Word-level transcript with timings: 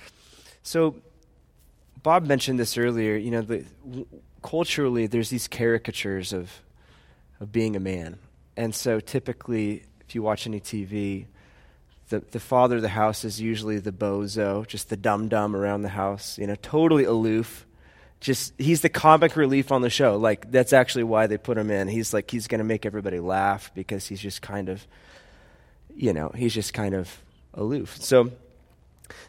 So, 0.62 0.95
Bob 2.02 2.24
mentioned 2.24 2.58
this 2.58 2.79
earlier. 2.79 3.16
You 3.16 3.32
know, 3.32 3.42
the, 3.42 3.66
w- 3.84 4.06
culturally, 4.42 5.06
there's 5.06 5.29
these 5.29 5.46
caricatures 5.46 6.32
of 6.32 6.62
of 7.38 7.52
being 7.52 7.77
a 7.77 7.80
man, 7.80 8.18
and 8.56 8.74
so 8.74 8.98
typically, 8.98 9.82
if 10.00 10.14
you 10.14 10.22
watch 10.22 10.46
any 10.46 10.61
TV, 10.61 11.27
the, 12.11 12.21
the 12.32 12.41
father 12.41 12.77
of 12.77 12.82
the 12.82 12.89
house 12.89 13.25
is 13.25 13.41
usually 13.41 13.79
the 13.79 13.93
bozo, 13.93 14.67
just 14.67 14.91
the 14.91 14.96
dum 14.96 15.29
dum 15.29 15.57
around 15.57 15.82
the 15.82 15.89
house, 15.89 16.39
you 16.39 16.46
know, 16.46 16.57
totally 16.57 17.05
aloof. 17.05 17.67
Just 18.21 18.53
he's 18.59 18.83
the 18.83 18.91
comic 18.91 19.35
relief 19.35 19.73
on 19.73 19.81
the 19.81 19.89
show. 19.89 20.17
Like 20.17 20.50
that's 20.50 20.75
actually 20.75 21.05
why 21.05 21.27
they 21.27 21.39
put 21.39 21.57
him 21.57 21.71
in. 21.71 21.89
He's 21.89 22.13
like 22.13 22.31
he's 22.31 22.49
going 22.49 22.59
to 22.59 22.64
make 22.64 22.85
everybody 22.85 23.19
laugh 23.19 23.71
because 23.75 24.07
he's 24.07 24.21
just 24.21 24.43
kind 24.43 24.69
of, 24.69 24.86
you 25.96 26.13
know, 26.13 26.31
he's 26.36 26.53
just 26.53 26.75
kind 26.75 26.95
of 26.95 27.23
aloof. 27.55 27.96
So 27.96 28.31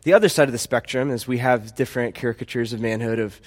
the 0.04 0.13
other 0.13 0.27
side 0.27 0.49
of 0.49 0.52
the 0.52 0.57
spectrum 0.57 1.09
is 1.09 1.26
we 1.27 1.38
have 1.38 1.76
different 1.76 2.16
caricatures 2.16 2.73
of 2.73 2.82
manhood 2.82 3.20
of 3.20 3.40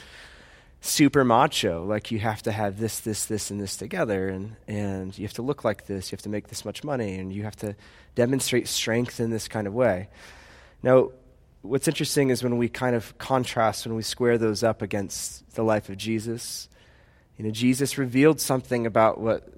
super 0.87 1.25
macho 1.25 1.85
like 1.85 2.11
you 2.11 2.19
have 2.19 2.43
to 2.43 2.53
have 2.53 2.79
this 2.79 3.01
this 3.01 3.25
this 3.27 3.51
and 3.51 3.61
this 3.61 3.77
together 3.77 4.29
and 4.29 4.55
and 4.69 5.17
you 5.19 5.25
have 5.25 5.33
to 5.33 5.43
look 5.43 5.65
like 5.65 5.87
this 5.87 6.13
you 6.13 6.17
have 6.17 6.23
to 6.23 6.29
make 6.29 6.49
this 6.49 6.65
much 6.65 6.85
money 6.85 7.15
and 7.15 7.33
you 7.33 7.43
have 7.43 7.57
to 7.57 7.75
demonstrate 8.15 8.69
strength 8.69 9.19
in 9.19 9.31
this 9.31 9.49
kind 9.49 9.67
of 9.67 9.75
way. 9.75 10.09
Now 10.83 11.11
what's 11.63 11.89
interesting 11.89 12.29
is 12.29 12.43
when 12.43 12.59
we 12.59 12.69
kind 12.69 12.95
of 12.95 13.17
contrast 13.17 13.87
when 13.87 13.97
we 13.97 14.03
square 14.03 14.37
those 14.37 14.63
up 14.63 14.83
against 14.83 15.51
the 15.55 15.63
life 15.63 15.89
of 15.89 15.97
jesus 15.97 16.69
you 17.39 17.45
know 17.45 17.51
jesus 17.51 17.97
revealed 17.97 18.39
something 18.39 18.85
about 18.85 19.19
what 19.19 19.49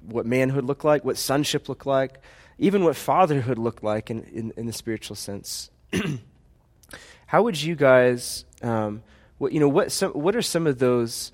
what 0.00 0.26
manhood 0.26 0.64
looked 0.64 0.84
like 0.84 1.04
what 1.04 1.16
sonship 1.16 1.68
looked 1.68 1.86
like 1.86 2.20
even 2.62 2.84
what 2.84 2.94
fatherhood 2.94 3.58
looked 3.58 3.82
like 3.82 4.08
in, 4.08 4.22
in, 4.24 4.52
in 4.56 4.66
the 4.66 4.72
spiritual 4.72 5.16
sense. 5.16 5.70
How 7.26 7.42
would 7.42 7.60
you 7.60 7.74
guys 7.74 8.44
um, 8.62 9.02
what, 9.42 9.50
you 9.50 9.58
know, 9.58 9.68
what, 9.68 9.90
some, 9.90 10.12
what 10.12 10.36
are 10.36 10.40
some 10.40 10.68
of 10.68 10.78
those 10.78 11.32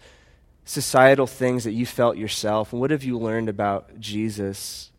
societal 0.64 1.27
things 1.27 1.64
that 1.64 1.73
you 1.73 1.84
felt 1.84 2.17
yourself, 2.17 2.73
and 2.73 2.81
what 2.81 2.91
have 2.91 3.05
you 3.05 3.19
learned 3.19 3.50
about 3.50 4.00
Jesus, 4.00 4.91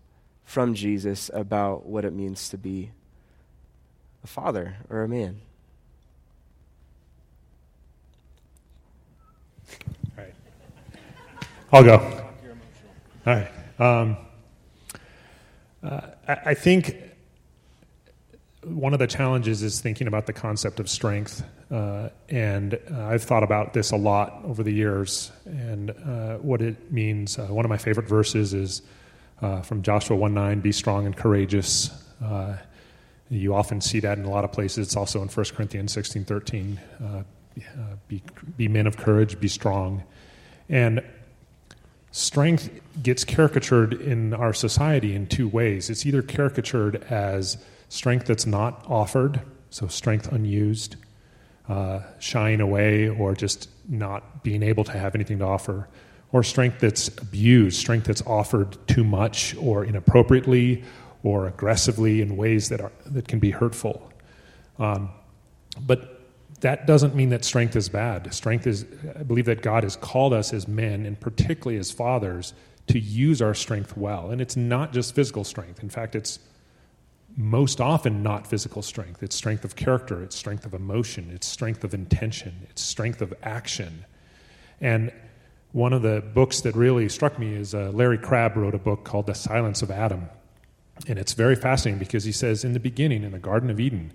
from 0.45 0.75
Jesus, 0.75 1.31
about 1.33 1.88
what 1.88 2.05
it 2.05 2.13
means 2.13 2.49
to 2.49 2.57
be 2.57 2.91
a 4.23 4.27
father 4.27 4.75
or 4.91 5.01
a 5.01 5.07
man? 5.09 5.41
All 10.16 10.23
right. 10.23 10.33
I'll 11.73 11.83
go. 11.83 11.97
All 13.25 13.33
right. 13.33 13.51
Um, 13.79 14.17
uh, 15.81 16.01
I, 16.27 16.38
I 16.45 16.53
think 16.53 16.95
one 18.70 18.94
of 18.94 19.00
the 19.00 19.08
challenges 19.08 19.64
is 19.64 19.81
thinking 19.81 20.08
about 20.08 20.25
the 20.25 20.34
concept 20.34 20.80
of 20.80 20.89
strength. 20.89 21.44
Uh, 21.72 22.09
and 22.30 22.80
uh, 22.92 23.06
I've 23.06 23.23
thought 23.23 23.44
about 23.44 23.73
this 23.73 23.92
a 23.92 23.95
lot 23.95 24.42
over 24.44 24.64
the 24.64 24.72
years 24.72 25.31
and 25.45 25.92
uh, 25.92 26.38
what 26.38 26.62
it 26.62 26.92
means. 26.92 27.38
Uh, 27.38 27.47
one 27.47 27.66
of 27.66 27.70
my 27.70 27.78
favorite 27.78 28.08
verses 28.08 28.53
is 28.53 28.81
uh, 29.42 29.62
from 29.62 29.81
Joshua 29.81 30.16
1 30.16 30.34
9, 30.34 30.59
be 30.59 30.72
strong 30.72 31.06
and 31.06 31.16
courageous. 31.16 31.92
Uh, 32.23 32.58
you 33.30 33.53
often 33.53 33.81
see 33.81 34.00
that 34.00 34.17
in 34.17 34.25
a 34.25 34.30
lot 34.30 34.44
of 34.44 34.52
places. 34.52 34.88
It's 34.88 34.95
also 34.95 35.22
in 35.22 35.28
1 35.30 35.45
Corinthians 35.56 35.92
16 35.94 36.25
13. 36.25 36.80
be, 38.08 38.23
be 38.58 38.67
men 38.67 38.88
of 38.88 38.97
courage, 38.97 39.40
be 39.40 39.47
strong. 39.47 40.03
And 40.68 41.03
strength 42.12 42.69
gets 43.02 43.24
caricatured 43.24 43.94
in 43.94 44.34
our 44.34 44.53
society 44.53 45.16
in 45.16 45.28
two 45.28 45.47
ways. 45.47 45.90
It's 45.90 46.06
either 46.06 46.22
caricatured 46.22 47.03
as 47.09 47.63
strength 47.89 48.25
that's 48.25 48.45
not 48.45 48.85
offered, 48.88 49.41
so 49.69 49.88
strength 49.88 50.31
unused, 50.31 50.95
uh, 51.67 52.00
shying 52.19 52.61
away, 52.61 53.09
or 53.09 53.35
just 53.35 53.69
not 53.88 54.44
being 54.44 54.63
able 54.63 54.83
to 54.83 54.91
have 54.91 55.13
anything 55.16 55.39
to 55.39 55.45
offer, 55.45 55.88
or 56.31 56.44
strength 56.44 56.79
that's 56.79 57.07
abused, 57.09 57.78
strength 57.78 58.05
that's 58.05 58.22
offered 58.25 58.78
too 58.88 59.03
much 59.03 59.55
or 59.57 59.83
inappropriately 59.83 60.83
or 61.23 61.47
aggressively 61.47 62.22
in 62.22 62.38
ways 62.38 62.69
that, 62.69 62.79
are, 62.79 62.91
that 63.05 63.28
can 63.28 63.39
be 63.39 63.51
hurtful. 63.51 64.11
Um, 64.78 65.09
but 65.81 66.22
that 66.61 66.88
doesn't 66.88 67.16
mean 67.16 67.29
that 67.29 67.44
strength 67.44 67.75
is 67.75 67.89
bad. 67.89 68.33
Strength 68.33 68.67
is, 68.67 68.85
I 69.17 69.23
believe 69.23 69.45
that 69.45 69.61
God 69.61 69.83
has 69.83 69.95
called 69.95 70.33
us 70.33 70.53
as 70.53 70.67
men, 70.67 71.05
and 71.05 71.19
particularly 71.19 71.78
as 71.78 71.91
fathers, 71.91 72.53
to 72.88 72.99
use 72.99 73.41
our 73.41 73.53
strength 73.53 73.95
well. 73.95 74.31
And 74.31 74.41
it's 74.41 74.55
not 74.55 74.94
just 74.94 75.16
physical 75.16 75.44
strength. 75.44 75.83
In 75.83 75.89
fact, 75.89 76.16
it's 76.16 76.39
most 77.39 77.79
often 77.79 78.22
not 78.22 78.45
physical 78.45 78.81
strength. 78.81 79.23
It's 79.23 79.33
strength 79.33 79.63
of 79.63 79.77
character, 79.77 80.22
it's 80.22 80.35
strength 80.35 80.66
of 80.66 80.73
emotion, 80.73 81.31
it's 81.33 81.47
strength 81.47 81.85
of 81.85 81.94
intention, 81.94 82.67
it's 82.69 82.81
strength 82.81 83.22
of 83.22 83.33
action. 83.41 84.03
And 84.81 85.13
one 85.72 85.94
of 85.94 86.01
the 86.01 86.22
books 86.33 86.59
that 86.61 86.75
really 86.75 87.07
struck 87.07 87.39
me 87.39 87.53
is 87.53 87.73
uh, 87.73 87.91
Larry 87.94 88.17
Crabb 88.17 88.57
wrote 88.57 88.75
a 88.75 88.78
book 88.79 89.05
called 89.05 89.25
The 89.25 89.35
Silence 89.35 89.81
of 89.81 89.89
Adam. 89.89 90.28
And 91.07 91.17
it's 91.17 91.31
very 91.31 91.55
fascinating 91.55 91.97
because 91.97 92.25
he 92.25 92.33
says, 92.33 92.66
in 92.66 92.73
the 92.73 92.79
beginning, 92.79 93.23
in 93.23 93.31
the 93.31 93.39
Garden 93.39 93.69
of 93.69 93.79
Eden, 93.79 94.11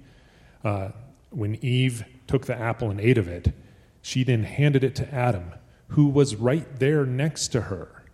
uh, 0.63 0.91
when 1.31 1.55
Eve 1.65 2.05
took 2.27 2.45
the 2.45 2.55
apple 2.55 2.91
and 2.91 3.01
ate 3.01 3.17
of 3.17 3.27
it, 3.27 3.55
she 4.03 4.23
then 4.23 4.43
handed 4.43 4.85
it 4.85 4.95
to 4.97 5.15
Adam, 5.15 5.51
who 5.89 6.09
was 6.09 6.37
right 6.37 6.79
there 6.79 7.07
next 7.07 7.49
to 7.49 7.63
her, 7.63 8.05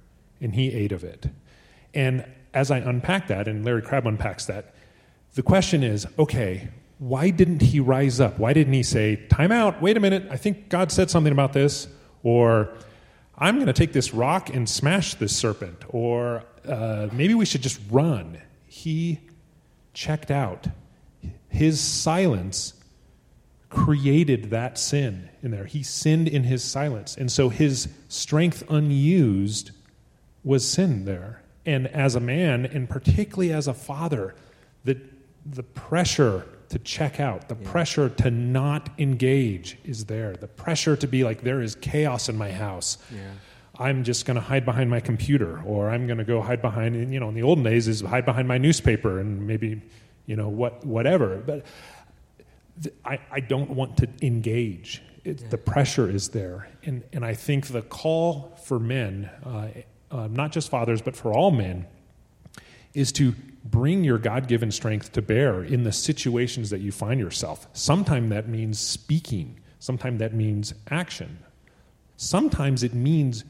and 0.41 0.54
he 0.54 0.72
ate 0.72 0.93
of 0.93 1.03
it. 1.03 1.31
And 1.94 2.25
as 2.54 2.70
I 2.70 2.78
unpack 2.78 3.26
that, 3.26 3.49
and 3.49 3.65
Larry 3.65 3.82
Crabb 3.82 4.06
unpacks 4.06 4.47
that, 4.47 4.72
the 5.35 5.43
question 5.43 5.83
is 5.83 6.07
okay, 6.19 6.69
why 7.01 7.31
didn't 7.31 7.63
he 7.63 7.81
rise 7.81 8.21
up? 8.21 8.39
Why 8.39 8.53
didn't 8.53 8.75
he 8.75 8.83
say, 8.83 9.17
time 9.31 9.51
out, 9.51 9.81
wait 9.81 9.97
a 9.97 10.01
minute, 10.01 10.27
I 10.31 10.37
think 10.37 10.69
God 10.69 10.93
said 10.93 11.11
something 11.11 11.33
about 11.33 11.55
this? 11.55 11.89
Or, 12.23 12.75
I'm 13.39 13.55
going 13.55 13.69
to 13.69 13.73
take 13.73 13.95
this 13.95 14.13
rock 14.13 14.51
and 14.51 14.69
smash 14.69 15.15
this 15.15 15.35
serpent. 15.35 15.83
Or, 15.89 16.45
uh, 16.69 17.09
maybe 17.11 17.33
we 17.33 17.47
should 17.47 17.63
just 17.63 17.81
run. 17.91 18.39
He 18.67 19.19
checked 19.95 20.31
out. 20.31 20.67
His 21.49 21.81
silence 21.81 22.75
created 23.71 24.51
that 24.51 24.77
sin 24.77 25.31
in 25.43 25.53
there. 25.53 25.65
He 25.65 25.83
sinned 25.83 26.29
in 26.29 26.45
his 26.45 26.62
silence. 26.62 27.17
And 27.17 27.33
so 27.33 27.49
his 27.49 27.89
strength 28.09 28.62
unused 28.69 29.71
was 30.45 30.69
sin 30.69 31.07
there. 31.07 31.43
And 31.65 31.87
as 31.87 32.15
a 32.15 32.21
man, 32.21 32.67
and 32.67 32.91
particularly 32.91 33.53
as 33.55 33.67
a 33.67 33.75
father, 33.75 34.35
the 34.85 35.01
the 35.47 35.62
pressure 35.62 36.47
to 36.69 36.78
check 36.78 37.19
out, 37.19 37.49
the 37.49 37.56
yeah. 37.61 37.71
pressure 37.71 38.09
to 38.09 38.31
not 38.31 38.91
engage 38.99 39.78
is 39.84 40.05
there. 40.05 40.34
The 40.37 40.47
pressure 40.47 40.97
to 40.97 41.06
be 41.06 41.25
like, 41.25 41.43
there 41.43 41.61
is 41.61 41.75
chaos 41.75 42.28
in 42.28 42.39
my 42.39 42.53
house. 42.53 42.99
Yeah. 43.12 43.21
I'm 43.79 44.05
just 44.05 44.27
going 44.27 44.37
to 44.37 44.41
hide 44.43 44.65
behind 44.65 44.91
my 44.91 45.00
computer, 45.00 45.62
or 45.62 45.91
I'm 45.91 46.06
going 46.06 46.19
to 46.19 46.25
go 46.25 46.41
hide 46.41 46.62
behind, 46.62 47.12
you 47.12 47.19
know, 47.19 47.29
in 47.29 47.34
the 47.34 47.43
olden 47.43 47.65
days 47.65 47.89
is 47.89 48.03
hide 48.03 48.25
behind 48.25 48.47
my 48.47 48.59
newspaper 48.59 49.19
and 49.19 49.47
maybe, 49.47 49.81
you 50.27 50.37
know, 50.37 50.49
what, 50.49 50.84
whatever. 50.84 51.39
But 51.39 51.65
th- 52.83 52.95
I, 53.05 53.19
I 53.33 53.41
don't 53.41 53.71
want 53.71 53.97
to 53.97 54.09
engage. 54.23 55.03
It, 55.25 55.41
yeah. 55.41 55.49
The 55.49 55.59
pressure 55.59 56.09
is 56.11 56.29
there. 56.29 56.69
And, 56.84 57.03
and 57.12 57.25
I 57.25 57.34
think 57.34 57.69
the 57.69 57.83
call 57.83 58.56
for 58.65 58.79
men, 58.79 59.31
uh, 59.45 59.69
uh, 60.11 60.29
not 60.31 60.53
just 60.53 60.69
fathers, 60.69 61.00
but 61.03 61.17
for 61.17 61.33
all 61.33 61.50
men, 61.50 61.87
is 62.93 63.12
to 63.12 63.34
bring 63.65 64.04
your 64.04 64.19
God 64.19 64.48
given 64.48 64.70
strength 64.70 65.12
to 65.12 65.23
bear 65.23 65.62
in 65.62 65.85
the 65.85 65.93
situations 65.93 66.70
that 66.70 66.81
you 66.81 66.93
find 66.93 67.20
yourself. 67.20 67.67
Sometimes 67.73 68.31
that 68.31 68.49
means 68.49 68.79
speaking, 68.79 69.61
sometimes 69.79 70.19
that 70.20 70.35
means 70.35 70.75
action. 70.90 71.38
Sometimes 72.17 72.82
it 72.82 72.94
means 72.94 73.44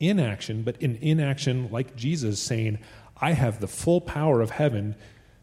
inaction, 0.00 0.62
but 0.62 0.76
in 0.82 0.96
inaction, 0.96 1.70
like 1.70 1.96
Jesus 1.96 2.40
saying, 2.40 2.78
I 3.20 3.32
have 3.32 3.60
the 3.60 3.68
full 3.68 4.00
power 4.00 4.40
of 4.40 4.50
heaven 4.50 4.96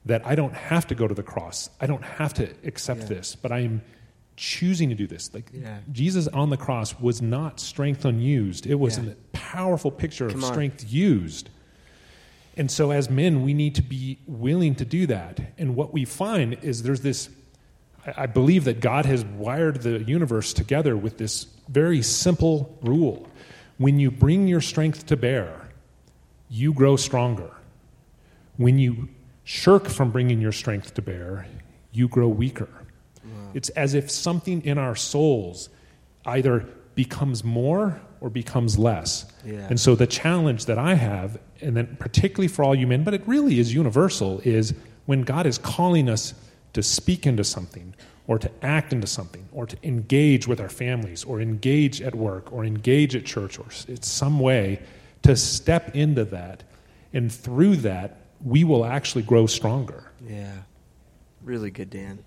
that 0.06 0.26
I 0.26 0.36
don't 0.36 0.54
have 0.54 0.88
to 0.88 0.96
go 0.96 1.08
to 1.08 1.14
the 1.14 1.24
cross. 1.24 1.70
I 1.82 1.88
don't 1.88 2.04
have 2.04 2.34
to 2.36 2.50
accept 2.64 3.02
yeah. 3.02 3.08
this, 3.08 3.36
but 3.36 3.52
I 3.52 3.60
am 3.60 3.82
choosing 4.38 4.90
to 4.90 4.96
do 4.96 5.08
this. 5.08 5.34
Like 5.34 5.50
yeah. 5.54 5.80
Jesus 5.92 6.28
on 6.28 6.50
the 6.50 6.58
cross 6.58 7.00
was 7.00 7.22
not 7.22 7.60
strength 7.60 8.06
unused. 8.06 8.66
It 8.66 8.76
was 8.76 8.98
yeah. 8.98 9.12
a 9.12 9.16
powerful 9.34 9.92
picture 9.92 10.30
Come 10.30 10.44
of 10.44 10.46
strength 10.46 10.84
on. 10.84 10.90
used. 10.90 11.50
And 12.58 12.72
so, 12.72 12.92
as 12.92 13.10
men, 13.10 13.44
we 13.44 13.54
need 13.54 13.76
to 13.76 13.82
be 13.82 14.20
willing 14.28 14.76
to 14.76 14.86
do 14.86 15.08
that. 15.08 15.40
And 15.58 15.76
what 15.76 15.92
we 15.92 16.06
find 16.06 16.58
is 16.62 16.84
there's 16.84 17.02
this 17.02 17.30
I 18.18 18.28
believe 18.28 18.66
that 18.66 18.82
God 18.82 19.06
has 19.06 19.26
wired 19.26 19.82
the 19.82 20.04
universe 20.04 20.54
together 20.54 20.96
with 20.96 21.18
this 21.18 21.48
very 21.68 22.02
simple 22.02 22.78
rule. 22.82 23.28
When 23.78 24.00
you 24.00 24.12
bring 24.12 24.48
your 24.48 24.62
strength 24.62 25.08
to 25.08 25.18
bear, 25.18 25.70
you 26.50 26.72
grow 26.72 26.98
stronger. 26.98 27.52
When 28.58 28.78
you 28.78 29.10
shirk 29.44 29.88
from 29.88 30.12
bringing 30.12 30.40
your 30.40 30.52
strength 30.52 30.94
to 30.94 31.02
bear, 31.02 31.48
you 31.92 32.08
grow 32.08 32.28
weaker. 32.28 32.70
Wow. 33.24 33.32
It's 33.56 33.70
as 33.70 33.96
if 33.96 34.12
something 34.12 34.64
in 34.64 34.78
our 34.78 34.96
souls 34.96 35.70
either 36.26 36.68
becomes 36.94 37.44
more 37.44 38.02
or 38.26 38.30
becomes 38.32 38.80
less. 38.80 39.28
Yeah. 39.46 39.68
And 39.70 39.80
so 39.80 39.94
the 39.94 40.08
challenge 40.08 40.66
that 40.66 40.80
I 40.80 40.96
have, 40.96 41.38
and 41.62 41.78
then 41.78 41.96
particularly 42.00 42.48
for 42.48 42.66
all 42.66 42.74
you 42.74 42.88
men, 42.88 43.04
but 43.04 43.14
it 43.14 43.22
really 43.28 43.60
is 43.60 43.72
universal, 43.72 44.42
is 44.44 44.74
when 45.06 45.22
God 45.22 45.46
is 45.46 45.60
calling 45.60 46.10
us 46.10 46.34
to 46.74 46.82
speak 46.82 47.28
into 47.28 47.44
something 47.44 47.94
or 48.26 48.40
to 48.40 48.50
act 48.64 48.94
into 48.94 49.06
something 49.06 49.48
or 49.52 49.68
to 49.68 49.78
engage 49.84 50.48
with 50.48 50.60
our 50.60 50.70
families 50.70 51.24
or 51.24 51.40
engage 51.40 52.02
at 52.02 52.16
work 52.16 52.52
or 52.52 52.66
engage 52.66 53.16
at 53.16 53.26
church 53.26 53.60
or 53.60 53.66
it's 53.88 54.08
some 54.08 54.40
way 54.40 54.82
to 55.22 55.36
step 55.36 55.96
into 55.96 56.26
that 56.26 56.64
and 57.14 57.32
through 57.32 57.76
that 57.76 58.18
we 58.44 58.64
will 58.64 58.84
actually 58.84 59.22
grow 59.22 59.46
stronger 59.46 60.12
yeah 60.28 60.52
really 61.44 61.70
good 61.70 61.92
dan 61.92 62.18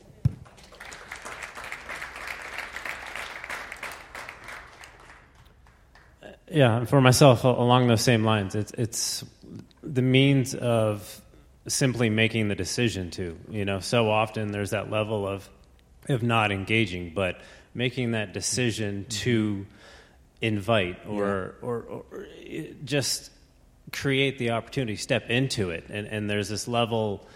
yeah 6.51 6.77
and 6.77 6.89
for 6.89 7.01
myself 7.01 7.45
along 7.45 7.87
those 7.87 8.01
same 8.01 8.25
lines 8.25 8.55
it's 8.55 8.73
it's 8.73 9.25
the 9.83 10.03
means 10.03 10.55
of 10.55 11.21
simply 11.67 12.09
making 12.09 12.49
the 12.49 12.55
decision 12.55 13.11
to 13.11 13.39
you 13.51 13.65
know 13.65 13.81
so 13.81 14.11
often 14.11 14.53
there's 14.53 14.71
that 14.71 14.91
level 14.91 15.27
of 15.27 15.49
of 16.09 16.23
not 16.23 16.53
engaging, 16.53 17.13
but 17.15 17.41
making 17.75 18.13
that 18.13 18.33
decision 18.33 19.01
mm-hmm. 19.01 19.09
to 19.09 19.67
invite 20.41 20.99
or, 21.07 21.55
yeah. 21.63 21.67
or, 21.67 21.83
or, 21.91 22.05
or, 22.11 22.27
just 22.85 23.31
create 23.93 24.39
the 24.39 24.51
opportunity, 24.51 24.97
step 24.97 25.31
into 25.31 25.71
it. 25.71 25.85
And, 25.89 26.07
and 26.07 26.31
there's 26.31 26.49
this 26.49 26.69
level, 26.69 27.27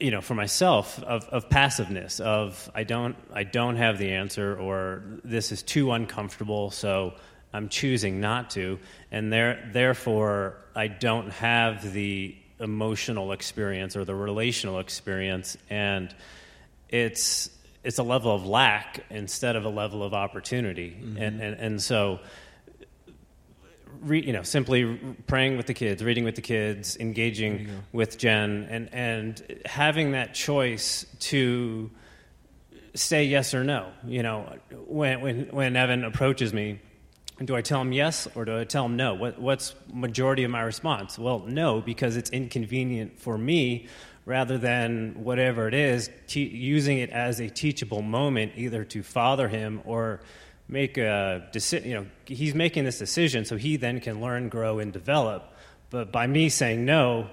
you 0.00 0.10
know, 0.10 0.20
for 0.20 0.34
myself 0.34 1.02
of, 1.02 1.24
of 1.26 1.50
passiveness 1.50 2.20
of 2.20 2.70
I 2.74 2.84
don't, 2.84 3.16
I 3.32 3.44
don't 3.44 3.76
have 3.76 3.98
the 3.98 4.12
answer 4.12 4.56
or 4.56 5.02
this 5.24 5.52
is 5.52 5.62
too 5.62 5.92
uncomfortable, 5.92 6.70
so 6.70 7.14
I'm 7.52 7.68
choosing 7.68 8.20
not 8.20 8.50
to. 8.50 8.78
And 9.10 9.32
there, 9.32 9.68
therefore, 9.72 10.56
I 10.74 10.88
don't 10.88 11.30
have 11.30 11.92
the 11.92 12.34
emotional 12.58 13.32
experience 13.32 13.96
or 13.96 14.04
the 14.04 14.14
relational 14.14 14.78
experience. 14.78 15.56
And 15.68 16.14
it's, 16.88 17.50
it's 17.84 17.98
a 17.98 18.02
level 18.02 18.34
of 18.34 18.46
lack 18.46 19.04
instead 19.10 19.56
of 19.56 19.64
a 19.64 19.68
level 19.68 20.02
of 20.02 20.14
opportunity. 20.14 20.90
Mm-hmm. 20.90 21.16
And, 21.18 21.40
and, 21.40 21.60
and 21.60 21.82
so, 21.82 22.20
re, 24.00 24.22
you 24.22 24.32
know, 24.32 24.42
simply 24.42 24.98
praying 25.26 25.56
with 25.56 25.66
the 25.66 25.74
kids, 25.74 26.02
reading 26.02 26.24
with 26.24 26.36
the 26.36 26.42
kids, 26.42 26.96
engaging 26.98 27.68
with 27.92 28.18
Jen, 28.18 28.66
and, 28.70 28.88
and 28.92 29.60
having 29.66 30.12
that 30.12 30.34
choice 30.34 31.04
to 31.20 31.90
say 32.94 33.24
yes 33.24 33.54
or 33.54 33.64
no. 33.64 33.90
You 34.06 34.22
know, 34.22 34.56
when, 34.86 35.20
when, 35.20 35.40
when 35.50 35.76
Evan 35.76 36.04
approaches 36.04 36.52
me, 36.52 36.80
do 37.46 37.56
I 37.56 37.62
tell 37.62 37.80
him 37.80 37.92
yes 37.92 38.28
or 38.34 38.44
do 38.44 38.58
I 38.58 38.64
tell 38.64 38.86
him 38.86 38.96
no? 38.96 39.14
What, 39.14 39.38
what's 39.38 39.74
majority 39.92 40.44
of 40.44 40.50
my 40.50 40.62
response? 40.62 41.18
Well, 41.18 41.40
no, 41.40 41.80
because 41.80 42.16
it's 42.16 42.30
inconvenient 42.30 43.18
for 43.18 43.36
me 43.38 43.88
rather 44.24 44.58
than 44.58 45.24
whatever 45.24 45.66
it 45.68 45.74
is, 45.74 46.10
te- 46.26 46.42
using 46.48 46.98
it 46.98 47.10
as 47.10 47.40
a 47.40 47.48
teachable 47.48 48.02
moment, 48.02 48.52
either 48.56 48.84
to 48.84 49.02
father 49.02 49.48
him 49.48 49.80
or 49.84 50.20
make 50.68 50.96
a 50.96 51.48
decision. 51.52 51.88
You 51.88 51.94
know, 51.96 52.06
he's 52.26 52.54
making 52.54 52.84
this 52.84 52.98
decision, 52.98 53.44
so 53.44 53.56
he 53.56 53.76
then 53.76 54.00
can 54.00 54.20
learn, 54.20 54.48
grow, 54.48 54.78
and 54.78 54.92
develop. 54.92 55.52
But 55.90 56.12
by 56.12 56.26
me 56.26 56.48
saying 56.48 56.84
no, 56.84 57.28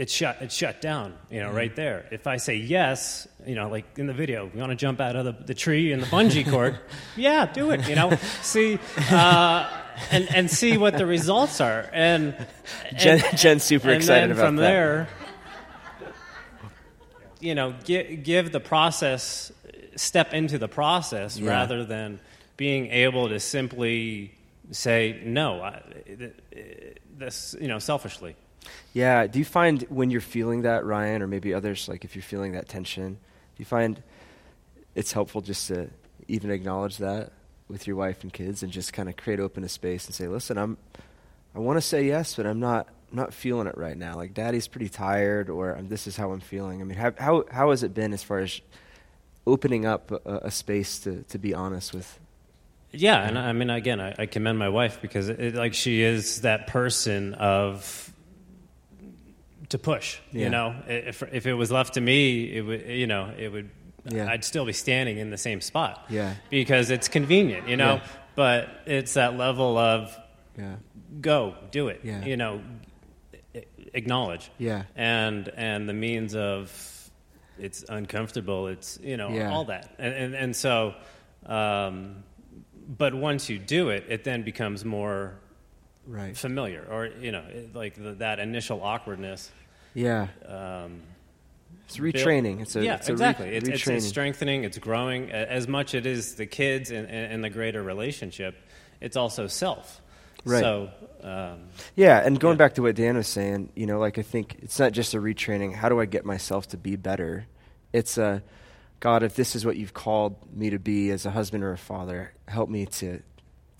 it's 0.00 0.14
shut. 0.14 0.38
It's 0.40 0.54
shut 0.54 0.80
down. 0.80 1.12
You 1.30 1.40
know, 1.40 1.48
mm-hmm. 1.48 1.56
right 1.56 1.76
there. 1.76 2.06
If 2.10 2.26
I 2.26 2.38
say 2.38 2.54
yes, 2.54 3.28
you 3.46 3.54
know, 3.54 3.68
like 3.68 3.98
in 3.98 4.06
the 4.06 4.14
video, 4.14 4.50
we 4.52 4.58
want 4.58 4.70
to 4.70 4.76
jump 4.76 4.98
out 4.98 5.14
of 5.14 5.26
the, 5.26 5.32
the 5.32 5.52
tree 5.52 5.92
in 5.92 6.00
the 6.00 6.06
bungee 6.06 6.50
cord. 6.50 6.78
yeah, 7.16 7.44
do 7.44 7.70
it. 7.70 7.86
You 7.86 7.96
know, 7.96 8.16
see. 8.40 8.78
Uh, 9.10 9.68
and, 10.10 10.34
and 10.34 10.50
see 10.50 10.78
what 10.78 10.96
the 10.96 11.04
results 11.04 11.60
are, 11.60 11.90
and, 11.92 12.34
and 12.88 12.98
Jen, 12.98 13.22
Jen's 13.36 13.64
super 13.64 13.90
excited 13.90 14.30
about 14.30 14.46
from 14.46 14.56
that. 14.56 14.62
there, 14.62 15.08
you 17.38 17.54
know, 17.54 17.74
give, 17.84 18.24
give 18.24 18.50
the 18.50 18.60
process, 18.60 19.52
step 19.96 20.32
into 20.32 20.56
the 20.56 20.68
process 20.68 21.38
yeah. 21.38 21.50
rather 21.50 21.84
than 21.84 22.18
being 22.56 22.86
able 22.86 23.28
to 23.28 23.38
simply 23.38 24.32
say 24.70 25.20
no. 25.22 25.60
I, 25.60 25.82
this, 27.18 27.54
you 27.60 27.68
know, 27.68 27.78
selfishly. 27.78 28.36
Yeah. 28.92 29.26
Do 29.26 29.38
you 29.38 29.44
find 29.44 29.82
when 29.88 30.10
you're 30.10 30.20
feeling 30.20 30.62
that, 30.62 30.84
Ryan, 30.84 31.22
or 31.22 31.26
maybe 31.26 31.54
others, 31.54 31.88
like 31.88 32.04
if 32.04 32.14
you're 32.14 32.22
feeling 32.22 32.52
that 32.52 32.68
tension, 32.68 33.14
do 33.14 33.18
you 33.58 33.64
find 33.64 34.02
it's 34.94 35.12
helpful 35.12 35.40
just 35.40 35.68
to 35.68 35.88
even 36.28 36.50
acknowledge 36.50 36.98
that 36.98 37.32
with 37.68 37.86
your 37.86 37.96
wife 37.96 38.22
and 38.22 38.32
kids 38.32 38.62
and 38.62 38.72
just 38.72 38.92
kind 38.92 39.08
of 39.08 39.16
create 39.16 39.40
open 39.40 39.62
a 39.64 39.68
space 39.68 40.06
and 40.06 40.14
say, 40.14 40.26
listen, 40.26 40.58
I'm, 40.58 40.76
I 41.54 41.60
want 41.60 41.76
to 41.76 41.80
say 41.80 42.04
yes, 42.04 42.34
but 42.34 42.46
I'm 42.46 42.60
not 42.60 42.88
I'm 43.10 43.16
not 43.16 43.34
feeling 43.34 43.66
it 43.66 43.76
right 43.76 43.96
now. 43.96 44.14
Like 44.14 44.34
daddy's 44.34 44.68
pretty 44.68 44.88
tired, 44.88 45.50
or 45.50 45.76
um, 45.76 45.88
this 45.88 46.06
is 46.06 46.16
how 46.16 46.30
I'm 46.32 46.40
feeling. 46.40 46.80
I 46.80 46.84
mean, 46.84 46.96
how 46.96 47.12
how 47.18 47.44
how 47.50 47.70
has 47.70 47.82
it 47.82 47.92
been 47.92 48.12
as 48.12 48.22
far 48.22 48.38
as 48.38 48.60
opening 49.46 49.84
up 49.84 50.10
a, 50.12 50.40
a 50.44 50.50
space 50.50 51.00
to 51.00 51.22
to 51.24 51.38
be 51.38 51.52
honest 51.52 51.92
with? 51.92 52.18
Yeah, 52.92 53.22
and 53.22 53.38
I 53.38 53.52
mean, 53.52 53.70
again, 53.70 54.00
I, 54.00 54.14
I 54.18 54.26
commend 54.26 54.58
my 54.58 54.68
wife 54.68 55.00
because 55.00 55.28
it, 55.28 55.38
it, 55.40 55.54
like 55.54 55.74
she 55.74 56.02
is 56.02 56.40
that 56.40 56.66
person 56.66 57.34
of 57.34 58.12
to 59.70 59.78
push. 59.78 60.18
Yeah. 60.32 60.44
You 60.44 60.50
know, 60.50 60.76
if 60.86 61.22
if 61.32 61.46
it 61.46 61.54
was 61.54 61.70
left 61.70 61.94
to 61.94 62.00
me, 62.00 62.44
it 62.56 62.62
would 62.62 62.86
you 62.86 63.06
know 63.06 63.32
it 63.36 63.50
would. 63.50 63.70
Yeah. 64.04 64.30
I'd 64.30 64.44
still 64.44 64.64
be 64.64 64.72
standing 64.72 65.18
in 65.18 65.30
the 65.30 65.36
same 65.36 65.60
spot. 65.60 66.06
Yeah. 66.08 66.34
Because 66.48 66.90
it's 66.90 67.08
convenient, 67.08 67.68
you 67.68 67.76
know. 67.76 67.96
Yeah. 67.96 68.06
But 68.34 68.68
it's 68.86 69.14
that 69.14 69.36
level 69.36 69.76
of 69.76 70.16
yeah. 70.56 70.76
go, 71.20 71.54
do 71.70 71.88
it. 71.88 72.00
Yeah. 72.02 72.24
You 72.24 72.36
know, 72.36 72.62
acknowledge. 73.92 74.50
Yeah. 74.58 74.84
And 74.96 75.48
and 75.56 75.88
the 75.88 75.92
means 75.92 76.34
of 76.34 77.10
it's 77.58 77.84
uncomfortable. 77.88 78.68
It's 78.68 78.98
you 79.02 79.16
know 79.16 79.30
yeah. 79.30 79.52
all 79.52 79.64
that. 79.64 79.94
And 79.98 80.14
and, 80.14 80.34
and 80.34 80.56
so, 80.56 80.94
um, 81.46 82.24
but 82.88 83.14
once 83.14 83.48
you 83.48 83.58
do 83.58 83.90
it, 83.90 84.06
it 84.08 84.24
then 84.24 84.42
becomes 84.42 84.84
more 84.84 85.34
right 86.06 86.36
familiar, 86.36 86.86
or 86.90 87.06
you 87.06 87.32
know, 87.32 87.44
it, 87.48 87.74
like 87.74 87.94
the, 87.94 88.12
that 88.14 88.38
initial 88.38 88.82
awkwardness. 88.82 89.50
Yeah. 89.94 90.28
Um, 90.46 91.02
it's 91.86 91.96
retraining. 91.96 92.60
It's 92.60 92.76
a, 92.76 92.84
yeah, 92.84 92.96
it's 92.96 93.08
a 93.08 93.12
exactly. 93.12 93.48
Re- 93.48 93.56
it's, 93.56 93.68
it's, 93.68 93.86
it's, 93.88 94.06
strengthening. 94.06 94.64
It's 94.64 94.78
growing. 94.78 95.30
As 95.32 95.66
much 95.66 95.94
as 95.94 96.00
it 96.00 96.06
is 96.06 96.34
the 96.36 96.46
kids 96.46 96.90
and, 96.92 97.08
and 97.08 97.42
the 97.42 97.50
greater 97.50 97.82
relationship, 97.82 98.56
it's 99.00 99.16
also 99.16 99.48
self. 99.48 100.00
Right. 100.44 100.60
So, 100.60 100.90
um, 101.22 101.68
yeah, 101.96 102.24
and 102.24 102.38
going 102.38 102.54
yeah. 102.54 102.58
back 102.58 102.74
to 102.74 102.82
what 102.82 102.94
Dan 102.94 103.16
was 103.16 103.26
saying, 103.28 103.72
you 103.74 103.86
know, 103.86 103.98
like 103.98 104.18
I 104.18 104.22
think 104.22 104.56
it's 104.62 104.78
not 104.78 104.92
just 104.92 105.14
a 105.14 105.18
retraining. 105.18 105.74
How 105.74 105.88
do 105.88 106.00
I 106.00 106.06
get 106.06 106.24
myself 106.24 106.68
to 106.68 106.76
be 106.76 106.96
better? 106.96 107.46
It's 107.92 108.16
a 108.16 108.42
God, 109.00 109.22
if 109.22 109.34
this 109.34 109.56
is 109.56 109.66
what 109.66 109.76
you've 109.76 109.94
called 109.94 110.36
me 110.54 110.70
to 110.70 110.78
be 110.78 111.10
as 111.10 111.26
a 111.26 111.30
husband 111.30 111.64
or 111.64 111.72
a 111.72 111.78
father, 111.78 112.32
help 112.46 112.68
me 112.70 112.86
to 112.86 113.22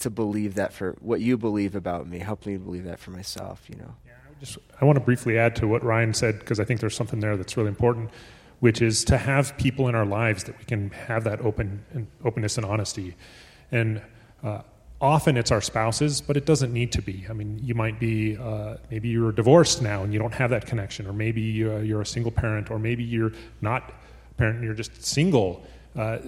to 0.01 0.11
believe 0.11 0.55
that 0.55 0.73
for 0.73 0.97
what 1.01 1.21
you 1.21 1.37
believe 1.37 1.75
about 1.75 2.09
me. 2.09 2.19
Help 2.19 2.47
me 2.47 2.57
believe 2.57 2.85
that 2.85 2.99
for 2.99 3.11
myself. 3.11 3.63
You 3.69 3.77
know. 3.77 3.95
Yeah, 4.07 4.10
just 4.41 4.59
I 4.81 4.85
want 4.85 4.97
to 4.97 5.05
briefly 5.05 5.39
add 5.39 5.57
to 5.57 5.69
what 5.69 5.85
Ryan 5.85 6.15
said 6.15 6.39
because 6.39 6.59
I 6.59 6.65
think 6.65 6.81
there's 6.81 6.97
something 6.97 7.21
there 7.21 7.37
that's 7.37 7.57
really 7.57 7.69
important, 7.69 8.11
which 8.61 8.83
is 8.83 9.05
to 9.05 9.19
have 9.19 9.57
people 9.59 9.89
in 9.89 9.95
our 9.95 10.07
lives 10.07 10.45
that 10.45 10.59
we 10.59 10.65
can 10.65 10.91
have 10.91 11.25
that 11.25 11.41
open 11.41 11.85
and 11.93 12.07
openness 12.25 12.57
and 12.57 12.67
honesty, 12.67 13.17
and. 13.71 14.03
Uh, 14.43 14.63
often 15.01 15.37
it's 15.37 15.51
our 15.51 15.61
spouses, 15.61 16.21
but 16.21 16.37
it 16.37 16.45
doesn't 16.45 16.73
need 16.73 16.93
to 16.93 17.03
be. 17.03 17.25
I 17.29 17.33
mean, 17.33 17.59
you 17.63 17.75
might 17.75 17.99
be, 17.99 18.37
uh, 18.37 18.77
maybe 18.91 19.09
you're 19.09 19.33
divorced 19.33 19.81
now 19.81 20.03
and 20.03 20.13
you 20.13 20.19
don't 20.19 20.35
have 20.35 20.51
that 20.51 20.67
connection, 20.67 21.07
or 21.07 21.13
maybe 21.13 21.41
you're, 21.41 21.79
uh, 21.79 21.81
you're 21.81 22.03
a 22.03 22.07
single 22.07 22.31
parent, 22.31 22.71
or 22.71 22.79
maybe 22.79 23.03
you're 23.03 23.33
not 23.61 23.95
a 24.31 24.35
parent 24.35 24.57
and 24.57 24.65
you're 24.65 24.75
just 24.75 25.03
single. 25.03 25.65
Uh, 25.97 26.19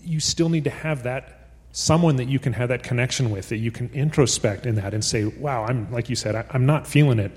you 0.00 0.20
still 0.20 0.48
need 0.48 0.64
to 0.64 0.70
have 0.70 1.02
that 1.04 1.39
someone 1.72 2.16
that 2.16 2.28
you 2.28 2.38
can 2.38 2.52
have 2.52 2.68
that 2.68 2.82
connection 2.82 3.30
with, 3.30 3.48
that 3.50 3.58
you 3.58 3.70
can 3.70 3.88
introspect 3.90 4.66
in 4.66 4.74
that 4.76 4.92
and 4.92 5.04
say, 5.04 5.24
wow, 5.24 5.64
I'm, 5.64 5.90
like 5.92 6.08
you 6.08 6.16
said, 6.16 6.34
I, 6.34 6.44
I'm 6.50 6.66
not 6.66 6.86
feeling 6.86 7.18
it. 7.18 7.32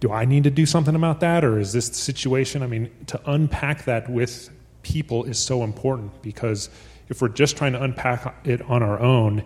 Do 0.00 0.12
I 0.12 0.24
need 0.24 0.44
to 0.44 0.50
do 0.50 0.64
something 0.64 0.94
about 0.94 1.20
that, 1.20 1.44
or 1.44 1.58
is 1.58 1.72
this 1.72 1.88
the 1.88 1.96
situation? 1.96 2.62
I 2.62 2.66
mean, 2.66 2.90
to 3.08 3.20
unpack 3.26 3.84
that 3.84 4.08
with 4.08 4.48
people 4.82 5.24
is 5.24 5.38
so 5.38 5.64
important 5.64 6.22
because 6.22 6.70
if 7.08 7.20
we're 7.20 7.28
just 7.28 7.56
trying 7.56 7.72
to 7.72 7.82
unpack 7.82 8.46
it 8.46 8.62
on 8.62 8.82
our 8.82 9.00
own, 9.00 9.42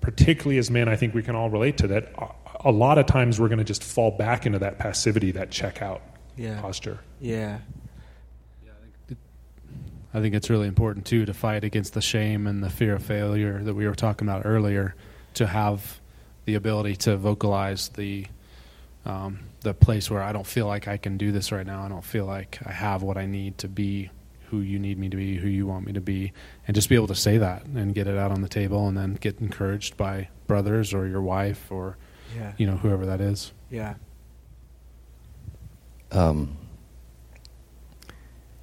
particularly 0.00 0.58
as 0.58 0.70
men, 0.70 0.88
I 0.88 0.96
think 0.96 1.14
we 1.14 1.22
can 1.22 1.34
all 1.34 1.48
relate 1.50 1.78
to 1.78 1.86
that. 1.88 2.12
A 2.64 2.70
lot 2.70 2.98
of 2.98 3.06
times 3.06 3.40
we're 3.40 3.48
going 3.48 3.58
to 3.58 3.64
just 3.64 3.82
fall 3.82 4.10
back 4.10 4.46
into 4.46 4.58
that 4.58 4.78
passivity, 4.78 5.30
that 5.32 5.50
checkout 5.50 6.00
yeah. 6.36 6.60
posture. 6.60 6.98
Yeah. 7.20 7.58
I 10.14 10.20
think 10.20 10.34
it's 10.34 10.48
really 10.48 10.68
important 10.68 11.04
too 11.06 11.26
to 11.26 11.34
fight 11.34 11.64
against 11.64 11.94
the 11.94 12.00
shame 12.00 12.46
and 12.46 12.62
the 12.62 12.70
fear 12.70 12.94
of 12.94 13.02
failure 13.02 13.62
that 13.62 13.74
we 13.74 13.86
were 13.86 13.94
talking 13.94 14.26
about 14.28 14.42
earlier. 14.44 14.94
To 15.34 15.46
have 15.46 16.00
the 16.46 16.54
ability 16.54 16.96
to 16.96 17.16
vocalize 17.16 17.90
the 17.90 18.26
um, 19.04 19.40
the 19.60 19.74
place 19.74 20.10
where 20.10 20.22
I 20.22 20.32
don't 20.32 20.46
feel 20.46 20.66
like 20.66 20.88
I 20.88 20.96
can 20.96 21.16
do 21.18 21.30
this 21.32 21.52
right 21.52 21.66
now. 21.66 21.82
I 21.84 21.88
don't 21.88 22.04
feel 22.04 22.24
like 22.26 22.58
I 22.66 22.72
have 22.72 23.02
what 23.02 23.16
I 23.16 23.26
need 23.26 23.58
to 23.58 23.68
be 23.68 24.10
who 24.50 24.60
you 24.60 24.78
need 24.78 24.98
me 24.98 25.10
to 25.10 25.16
be, 25.16 25.36
who 25.36 25.46
you 25.48 25.66
want 25.66 25.84
me 25.86 25.92
to 25.92 26.00
be, 26.00 26.32
and 26.66 26.74
just 26.74 26.88
be 26.88 26.94
able 26.94 27.06
to 27.08 27.14
say 27.14 27.36
that 27.36 27.66
and 27.66 27.94
get 27.94 28.06
it 28.06 28.16
out 28.16 28.32
on 28.32 28.40
the 28.40 28.48
table, 28.48 28.88
and 28.88 28.96
then 28.96 29.14
get 29.14 29.38
encouraged 29.40 29.96
by 29.98 30.28
brothers 30.46 30.94
or 30.94 31.06
your 31.06 31.20
wife 31.22 31.70
or 31.70 31.98
Yeah. 32.34 32.52
you 32.56 32.66
know 32.66 32.76
whoever 32.78 33.04
that 33.06 33.20
is. 33.20 33.52
Yeah. 33.70 33.94
Um, 36.10 36.56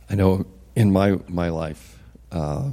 I 0.10 0.16
know 0.16 0.46
in 0.76 0.92
my 0.92 1.18
my 1.28 1.50
life, 1.50 2.00
uh, 2.32 2.72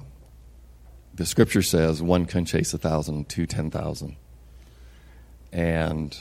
the 1.14 1.26
scripture 1.26 1.62
says 1.62 2.02
one 2.02 2.26
can 2.26 2.44
chase 2.44 2.72
a 2.74 2.78
thousand, 2.78 3.28
two 3.28 3.46
ten 3.46 3.70
thousand, 3.70 4.16
and 5.52 6.16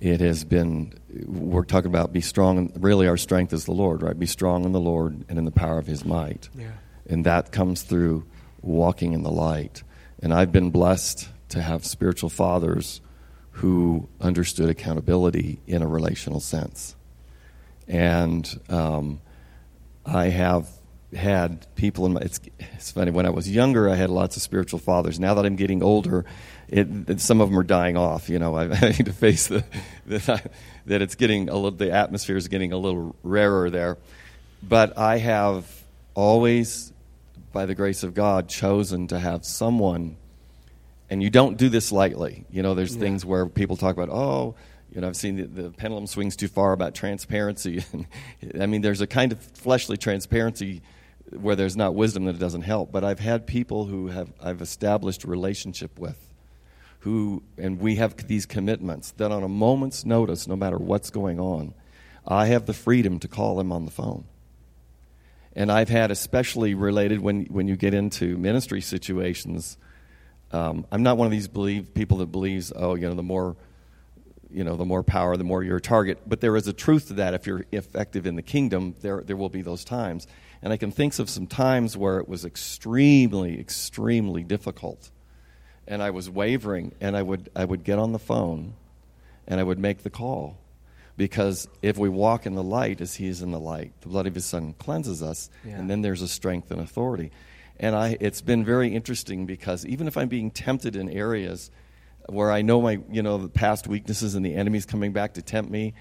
it 0.00 0.20
has 0.20 0.44
been. 0.44 0.94
We're 1.26 1.64
talking 1.64 1.90
about 1.90 2.12
be 2.12 2.20
strong. 2.20 2.72
Really, 2.78 3.06
our 3.06 3.16
strength 3.16 3.52
is 3.52 3.64
the 3.64 3.72
Lord, 3.72 4.02
right? 4.02 4.18
Be 4.18 4.26
strong 4.26 4.64
in 4.64 4.72
the 4.72 4.80
Lord 4.80 5.24
and 5.28 5.38
in 5.38 5.44
the 5.44 5.50
power 5.50 5.78
of 5.78 5.86
His 5.86 6.04
might, 6.04 6.48
Yeah. 6.56 6.72
and 7.08 7.24
that 7.26 7.52
comes 7.52 7.82
through 7.82 8.24
walking 8.62 9.12
in 9.12 9.22
the 9.22 9.30
light. 9.30 9.82
And 10.20 10.32
I've 10.32 10.52
been 10.52 10.70
blessed 10.70 11.28
to 11.50 11.60
have 11.60 11.84
spiritual 11.84 12.30
fathers 12.30 13.00
who 13.56 14.08
understood 14.20 14.70
accountability 14.70 15.60
in 15.66 15.82
a 15.82 15.86
relational 15.86 16.40
sense 16.40 16.96
and 17.86 18.58
um, 18.70 19.20
I 20.06 20.28
have 20.28 20.70
had 21.14 21.66
people 21.76 22.06
in 22.06 22.14
my. 22.14 22.20
It's, 22.20 22.40
it's 22.58 22.90
funny 22.90 23.10
when 23.10 23.26
I 23.26 23.30
was 23.30 23.48
younger, 23.50 23.88
I 23.88 23.94
had 23.94 24.10
lots 24.10 24.36
of 24.36 24.42
spiritual 24.42 24.78
fathers. 24.78 25.20
Now 25.20 25.34
that 25.34 25.44
I'm 25.46 25.56
getting 25.56 25.82
older, 25.82 26.24
it, 26.68 26.88
it- 27.08 27.20
some 27.20 27.40
of 27.40 27.50
them 27.50 27.58
are 27.58 27.62
dying 27.64 27.96
off. 27.96 28.28
You 28.28 28.38
know, 28.38 28.56
I'm 28.58 28.70
having 28.70 29.04
to 29.06 29.12
face 29.12 29.46
the, 29.48 29.64
the 30.06 30.18
that 30.86 31.02
it's 31.02 31.14
getting 31.14 31.48
a 31.48 31.54
little. 31.54 31.70
The 31.72 31.92
atmosphere 31.92 32.36
is 32.36 32.48
getting 32.48 32.72
a 32.72 32.78
little 32.78 33.14
rarer 33.22 33.70
there, 33.70 33.98
but 34.62 34.96
I 34.98 35.18
have 35.18 35.66
always, 36.14 36.92
by 37.52 37.66
the 37.66 37.74
grace 37.74 38.02
of 38.02 38.14
God, 38.14 38.48
chosen 38.48 39.06
to 39.08 39.18
have 39.18 39.44
someone 39.44 40.16
and 41.10 41.22
you 41.22 41.28
don't 41.28 41.58
do 41.58 41.68
this 41.68 41.92
lightly. 41.92 42.46
You 42.50 42.62
know, 42.62 42.74
there's 42.74 42.94
Yeah. 42.94 43.00
things 43.02 43.24
where 43.24 43.44
people 43.46 43.76
talk 43.76 43.94
about, 43.96 44.08
oh, 44.08 44.54
you 44.94 45.00
know, 45.02 45.08
I've 45.08 45.16
seen 45.16 45.36
the, 45.36 45.42
the 45.62 45.70
pendulum 45.70 46.06
swings 46.06 46.36
too 46.36 46.48
far 46.48 46.72
about 46.72 46.94
transparency. 46.94 47.84
I 48.60 48.64
mean, 48.66 48.80
there's 48.80 49.00
a 49.02 49.06
kind 49.06 49.32
of 49.32 49.40
fleshly 49.42 49.96
transparency 49.98 50.80
where 51.40 51.56
there's 51.56 51.76
not 51.76 51.94
wisdom 51.94 52.24
that 52.24 52.36
it 52.36 52.38
doesn't 52.38 52.62
help. 52.62 52.92
But 52.92 53.04
I've 53.04 53.20
had 53.20 53.46
people 53.46 53.86
who 53.86 54.08
have 54.08 54.32
I've 54.40 54.60
established 54.60 55.24
a 55.24 55.28
relationship 55.28 55.98
with, 55.98 56.18
who 57.00 57.42
and 57.58 57.80
we 57.80 57.96
have 57.96 58.16
these 58.28 58.46
commitments 58.46 59.12
that 59.12 59.32
on 59.32 59.42
a 59.42 59.48
moment's 59.48 60.04
notice, 60.04 60.46
no 60.46 60.56
matter 60.56 60.78
what's 60.78 61.10
going 61.10 61.40
on, 61.40 61.74
I 62.26 62.46
have 62.46 62.66
the 62.66 62.74
freedom 62.74 63.18
to 63.20 63.28
call 63.28 63.56
them 63.56 63.72
on 63.72 63.84
the 63.84 63.90
phone. 63.90 64.24
And 65.54 65.70
I've 65.70 65.88
had 65.88 66.10
especially 66.10 66.74
related 66.74 67.20
when 67.20 67.46
when 67.46 67.68
you 67.68 67.76
get 67.76 67.94
into 67.94 68.36
ministry 68.38 68.80
situations. 68.80 69.76
Um, 70.50 70.86
I'm 70.92 71.02
not 71.02 71.16
one 71.16 71.26
of 71.26 71.32
these 71.32 71.48
believe 71.48 71.94
people 71.94 72.18
that 72.18 72.26
believes, 72.26 72.72
oh, 72.76 72.94
you 72.94 73.08
know, 73.08 73.14
the 73.14 73.22
more, 73.22 73.56
you 74.50 74.64
know, 74.64 74.76
the 74.76 74.84
more 74.84 75.02
power, 75.02 75.36
the 75.38 75.44
more 75.44 75.62
you're 75.62 75.78
a 75.78 75.80
target. 75.80 76.18
But 76.26 76.42
there 76.42 76.56
is 76.56 76.68
a 76.68 76.74
truth 76.74 77.08
to 77.08 77.14
that. 77.14 77.32
If 77.32 77.46
you're 77.46 77.64
effective 77.72 78.26
in 78.26 78.36
the 78.36 78.42
kingdom, 78.42 78.94
there 79.00 79.22
there 79.22 79.36
will 79.36 79.48
be 79.48 79.62
those 79.62 79.84
times. 79.84 80.26
And 80.62 80.72
I 80.72 80.76
can 80.76 80.92
think 80.92 81.18
of 81.18 81.28
some 81.28 81.46
times 81.46 81.96
where 81.96 82.18
it 82.18 82.28
was 82.28 82.44
extremely, 82.44 83.58
extremely 83.58 84.44
difficult, 84.44 85.10
and 85.88 86.02
I 86.02 86.10
was 86.10 86.30
wavering, 86.30 86.94
and 87.00 87.16
I 87.16 87.22
would 87.22 87.50
I 87.56 87.64
would 87.64 87.82
get 87.84 87.98
on 87.98 88.12
the 88.12 88.18
phone, 88.18 88.74
and 89.48 89.58
I 89.58 89.64
would 89.64 89.80
make 89.80 90.04
the 90.04 90.10
call, 90.10 90.56
because 91.16 91.66
if 91.82 91.98
we 91.98 92.08
walk 92.08 92.46
in 92.46 92.54
the 92.54 92.62
light 92.62 93.00
as 93.00 93.16
He 93.16 93.26
is 93.26 93.42
in 93.42 93.50
the 93.50 93.58
light, 93.58 93.92
the 94.02 94.08
blood 94.08 94.26
of 94.28 94.34
His 94.36 94.44
Son 94.44 94.74
cleanses 94.78 95.20
us, 95.22 95.50
Yeah. 95.66 95.78
and 95.78 95.90
then 95.90 96.02
there's 96.02 96.22
a 96.22 96.28
strength 96.28 96.70
and 96.70 96.80
authority. 96.80 97.32
And 97.80 97.96
I, 97.96 98.16
it's 98.20 98.40
been 98.42 98.64
very 98.64 98.94
interesting 98.94 99.44
because 99.46 99.84
even 99.86 100.06
if 100.06 100.16
I'm 100.16 100.28
being 100.28 100.52
tempted 100.52 100.94
in 100.94 101.08
areas 101.08 101.72
where 102.28 102.52
I 102.52 102.62
know 102.62 102.80
my, 102.80 103.00
you 103.10 103.22
know, 103.22 103.38
the 103.38 103.48
past 103.48 103.88
weaknesses 103.88 104.36
and 104.36 104.46
the 104.46 104.54
enemy's 104.54 104.86
coming 104.86 105.12
back 105.12 105.34
to 105.34 105.42
tempt 105.42 105.72
me, 105.72 105.94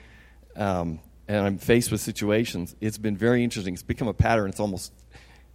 um, 0.56 1.00
and 1.32 1.46
I'm 1.46 1.58
faced 1.58 1.92
with 1.92 2.02
situations, 2.02 2.76
it's 2.82 2.98
been 2.98 3.16
very 3.16 3.42
interesting. 3.44 3.74
It's 3.74 3.84
become 3.84 4.10
a 4.10 4.14
pattern. 4.14 4.50
It's 4.50 4.60
almost 4.60 4.92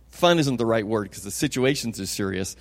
fun 0.09 0.39
isn't 0.39 0.57
the 0.57 0.65
right 0.65 0.87
word 0.87 1.11
because 1.11 1.23
the 1.23 1.31
situations 1.31 2.01
are 2.01 2.07
serious, 2.07 2.57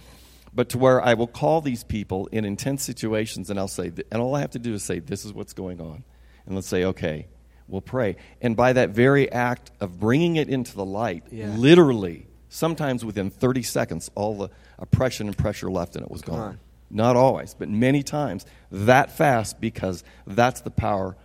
but 0.54 0.68
to 0.70 0.78
where 0.78 1.02
I 1.02 1.14
will 1.14 1.28
call 1.28 1.62
these 1.62 1.86
people 1.86 2.28
in 2.34 2.44
intense 2.44 2.84
situations 2.84 3.50
and 3.50 3.58
I'll 3.58 3.70
say, 3.70 3.90
and 4.12 4.22
all 4.22 4.36
I 4.36 4.42
have 4.42 4.52
to 4.52 4.60
do 4.60 4.74
is 4.74 4.84
say, 4.84 5.00
this 5.00 5.24
is 5.24 5.32
what's 5.32 5.54
going 5.54 5.80
on. 5.80 6.04
And 6.46 6.56
let's 6.56 6.68
say, 6.68 6.84
okay, 6.84 7.28
we'll 7.70 7.80
pray. 7.80 8.18
And 8.42 8.58
by 8.58 8.74
that 8.74 8.90
very 8.90 9.32
act 9.32 9.72
of 9.80 9.98
bringing 9.98 10.36
it 10.36 10.50
into 10.50 10.76
the 10.76 10.84
light, 10.86 11.24
Yeah. 11.32 11.56
literally, 11.56 12.28
sometimes 12.50 13.06
within 13.06 13.30
30 13.30 13.64
seconds, 13.64 14.12
all 14.16 14.38
the 14.38 14.50
oppression 14.78 15.28
and 15.28 15.38
pressure 15.38 15.72
left 15.72 15.96
and 15.96 16.04
it 16.04 16.12
was 16.12 16.22
Come 16.22 16.36
gone. 16.36 16.48
on. 16.50 16.60
Not 16.92 17.16
always, 17.16 17.54
but 17.58 17.70
many 17.70 18.04
times 18.04 18.46
that 18.72 19.10
fast 19.16 19.62
because 19.62 20.04
that's 20.28 20.60
the 20.62 20.70
power 20.72 21.16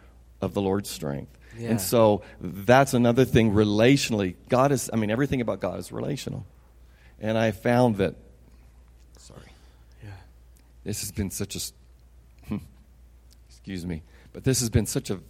of 0.41 0.55
the 0.55 0.61
Lord's 0.63 0.89
strength. 0.89 1.37
Yeah. 1.59 1.71
And 1.71 1.81
so 1.81 2.23
that's 2.41 2.95
another 2.95 3.25
thing 3.25 3.53
relationally. 3.53 4.37
God 4.49 4.73
is, 4.73 4.89
I 4.93 4.97
mean, 4.97 5.11
everything 5.11 5.41
about 5.41 5.61
God 5.61 5.79
is 5.79 5.93
relational. 5.93 6.47
And 7.21 7.37
I 7.37 7.51
found 7.51 7.97
that, 7.97 8.15
sorry, 9.19 9.53
Yeah. 10.03 10.11
this 10.85 11.01
has 11.01 11.13
been 11.13 11.31
such 11.31 11.57
a, 11.57 11.61
hmm, 12.49 12.59
excuse 13.49 13.85
me, 13.85 14.03
but 14.33 14.45
this 14.45 14.61
has 14.61 14.71
been 14.71 14.87
such 14.87 15.11
a, 15.11 15.21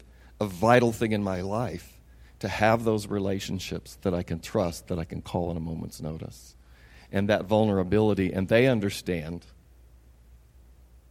a 0.40 0.46
vital 0.46 0.92
thing 0.92 1.12
in 1.12 1.22
my 1.22 1.40
life 1.40 1.98
to 2.40 2.48
have 2.48 2.84
those 2.84 3.06
relationships 3.06 3.98
that 4.02 4.14
I 4.14 4.22
can 4.22 4.40
trust, 4.40 4.88
that 4.88 4.98
I 4.98 5.04
can 5.04 5.22
call 5.22 5.50
in 5.50 5.56
a 5.56 5.60
moment's 5.60 6.00
notice. 6.00 6.54
And 7.12 7.28
that 7.28 7.44
vulnerability, 7.46 8.32
and 8.32 8.48
they 8.48 8.66
understand 8.66 9.44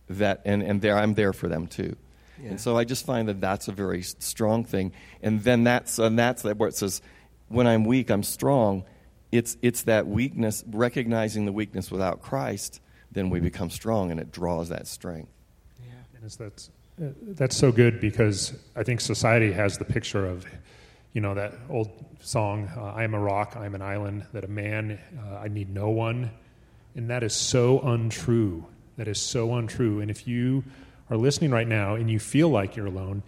that, 0.10 0.42
and, 0.46 0.64
and 0.64 0.82
there, 0.82 0.98
I'm 0.98 1.14
there 1.14 1.34
for 1.34 1.48
them 1.48 1.68
too. 1.68 1.96
Yeah. 2.42 2.52
And 2.52 2.62
so 2.62 2.78
I 2.78 2.84
just 2.84 3.06
find 3.06 3.28
that 3.28 3.42
that's 3.42 3.68
a 3.68 3.72
very 3.72 4.02
strong 4.02 4.64
thing. 4.64 4.94
And 5.22 5.44
then 5.44 5.64
that's, 5.64 6.00
and 6.00 6.18
that's 6.18 6.44
that 6.44 6.58
where 6.58 6.70
it 6.70 6.76
says, 6.76 7.02
when 7.48 7.68
I'm 7.68 7.84
weak, 7.84 8.10
I'm 8.10 8.24
strong. 8.24 8.84
It's, 9.32 9.58
it's 9.62 9.84
that 9.84 10.08
weakness, 10.08 10.64
recognizing 10.68 11.46
the 11.46 11.52
weakness 11.52 11.92
without 11.92 12.22
Christ, 12.22 12.82
then 13.12 13.30
we 13.30 13.40
become 13.40 13.70
strong 13.70 14.12
and 14.12 14.20
it 14.20 14.32
draws 14.32 14.70
that 14.70 14.88
strength. 14.88 15.32
Yeah, 15.80 15.92
And 16.16 16.24
it's 16.26 16.36
that's 16.36 16.70
uh, 17.02 17.08
that's 17.22 17.56
so 17.56 17.72
good 17.72 18.02
because 18.02 18.54
I 18.76 18.84
think 18.84 19.00
society 19.02 19.52
has 19.54 19.78
the 19.78 19.86
picture 19.86 20.26
of, 20.26 20.46
you 21.14 21.22
know, 21.22 21.34
that 21.34 21.54
old 21.70 21.90
song, 22.20 22.70
uh, 22.76 22.94
"I 22.96 23.04
am 23.04 23.14
a 23.14 23.20
rock, 23.20 23.56
I 23.56 23.66
am 23.66 23.74
an 23.74 23.82
island," 23.82 24.26
that 24.34 24.44
a 24.44 24.50
man, 24.50 25.00
uh, 25.18 25.38
I 25.38 25.48
need 25.48 25.74
no 25.74 25.90
one, 25.90 26.30
and 26.96 27.10
that 27.10 27.24
is 27.24 27.34
so 27.34 27.80
untrue. 27.80 28.66
That 28.98 29.08
is 29.08 29.20
so 29.20 29.54
untrue. 29.54 30.02
And 30.02 30.12
if 30.12 30.28
you 30.28 30.66
are 31.10 31.18
listening 31.18 31.52
right 31.52 31.68
now 31.68 31.96
and 31.96 32.10
you 32.10 32.20
feel 32.20 32.50
like 32.50 32.76
you're 32.76 32.86
alone, 32.86 33.24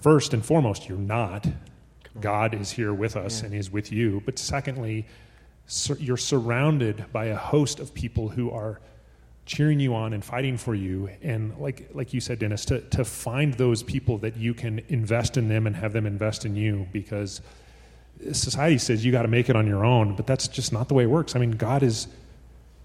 first 0.00 0.32
and 0.34 0.44
foremost, 0.44 0.88
you're 0.88 0.98
not. 0.98 1.46
God 2.20 2.54
is 2.54 2.70
here 2.70 2.94
with 2.94 3.16
us 3.16 3.42
and 3.42 3.54
is 3.54 3.70
with 3.70 3.92
you. 3.92 4.22
But 4.24 4.38
secondly, 4.38 5.06
sur- 5.66 5.98
you're 5.98 6.16
surrounded 6.16 7.04
by 7.12 7.26
a 7.26 7.36
host 7.36 7.78
of 7.80 7.92
people 7.92 8.28
who 8.30 8.50
are 8.50 8.80
cheering 9.44 9.78
you 9.78 9.94
on 9.94 10.12
and 10.12 10.24
fighting 10.24 10.56
for 10.56 10.74
you 10.74 11.08
and 11.22 11.56
like 11.58 11.88
like 11.94 12.12
you 12.12 12.20
said 12.20 12.36
dennis 12.40 12.64
to, 12.64 12.80
to 12.80 13.04
find 13.04 13.54
those 13.54 13.80
people 13.80 14.18
that 14.18 14.36
you 14.36 14.52
can 14.52 14.80
invest 14.88 15.36
in 15.36 15.46
them 15.48 15.68
and 15.68 15.76
have 15.76 15.92
them 15.92 16.04
invest 16.04 16.44
in 16.44 16.56
you 16.56 16.84
because 16.90 17.40
society 18.32 18.76
says 18.76 19.04
you 19.04 19.12
got 19.12 19.22
to 19.22 19.28
make 19.28 19.48
it 19.48 19.54
on 19.54 19.64
your 19.68 19.84
own 19.84 20.16
but 20.16 20.26
that's 20.26 20.48
just 20.48 20.72
not 20.72 20.88
the 20.88 20.94
way 20.94 21.04
it 21.04 21.06
works 21.10 21.36
i 21.36 21.38
mean 21.38 21.52
god 21.52 21.84
is 21.84 22.08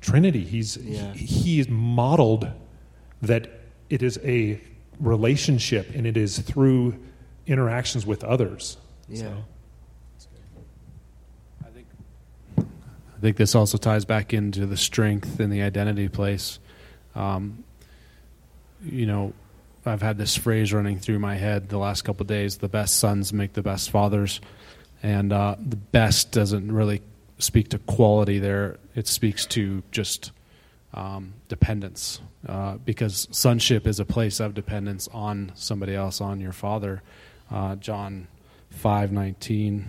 trinity 0.01 0.43
he's 0.45 0.77
Yeah. 0.77 1.11
he, 1.13 1.25
he 1.25 1.59
is 1.59 1.67
modeled 1.67 2.47
that 3.23 3.49
it 3.91 4.01
is 4.01 4.17
a 4.23 4.59
relationship 4.99 5.87
and 5.93 6.07
it 6.07 6.17
is 6.17 6.39
through 6.39 6.95
interactions 7.45 8.05
with 8.05 8.23
others 8.23 8.77
Yeah. 9.09 9.19
So- 10.17 10.25
I 12.57 13.19
think 13.21 13.37
this 13.37 13.53
also 13.53 13.77
ties 13.77 14.03
back 14.03 14.33
into 14.33 14.65
the 14.65 14.77
strength 14.77 15.39
and 15.39 15.53
the 15.53 15.61
identity 15.61 16.07
place. 16.07 16.57
Um, 17.13 17.63
you 18.83 19.05
know, 19.05 19.33
I've 19.85 20.01
had 20.01 20.17
this 20.17 20.35
phrase 20.35 20.73
running 20.73 20.97
through 20.97 21.19
my 21.19 21.35
head 21.35 21.69
the 21.69 21.77
last 21.77 22.01
couple 22.01 22.23
of 22.23 22.27
days: 22.27 22.57
"The 22.57 22.67
best 22.67 22.97
sons 22.97 23.31
make 23.31 23.53
the 23.53 23.61
best 23.61 23.91
fathers," 23.91 24.41
and 25.03 25.31
uh, 25.31 25.55
the 25.59 25.75
best 25.75 26.31
doesn't 26.31 26.71
really 26.71 27.01
speak 27.37 27.69
to 27.69 27.77
quality 27.79 28.39
there. 28.39 28.77
It 28.95 29.07
speaks 29.07 29.45
to 29.47 29.83
just 29.91 30.31
um, 30.95 31.33
dependence, 31.47 32.21
uh, 32.47 32.77
because 32.77 33.27
sonship 33.31 33.85
is 33.85 33.99
a 33.99 34.05
place 34.05 34.39
of 34.39 34.53
dependence 34.53 35.07
on 35.13 35.51
somebody 35.55 35.95
else, 35.95 36.21
on 36.21 36.39
your 36.39 36.53
father. 36.53 37.01
Uh, 37.49 37.75
John 37.75 38.27
five 38.69 39.11
nineteen 39.11 39.87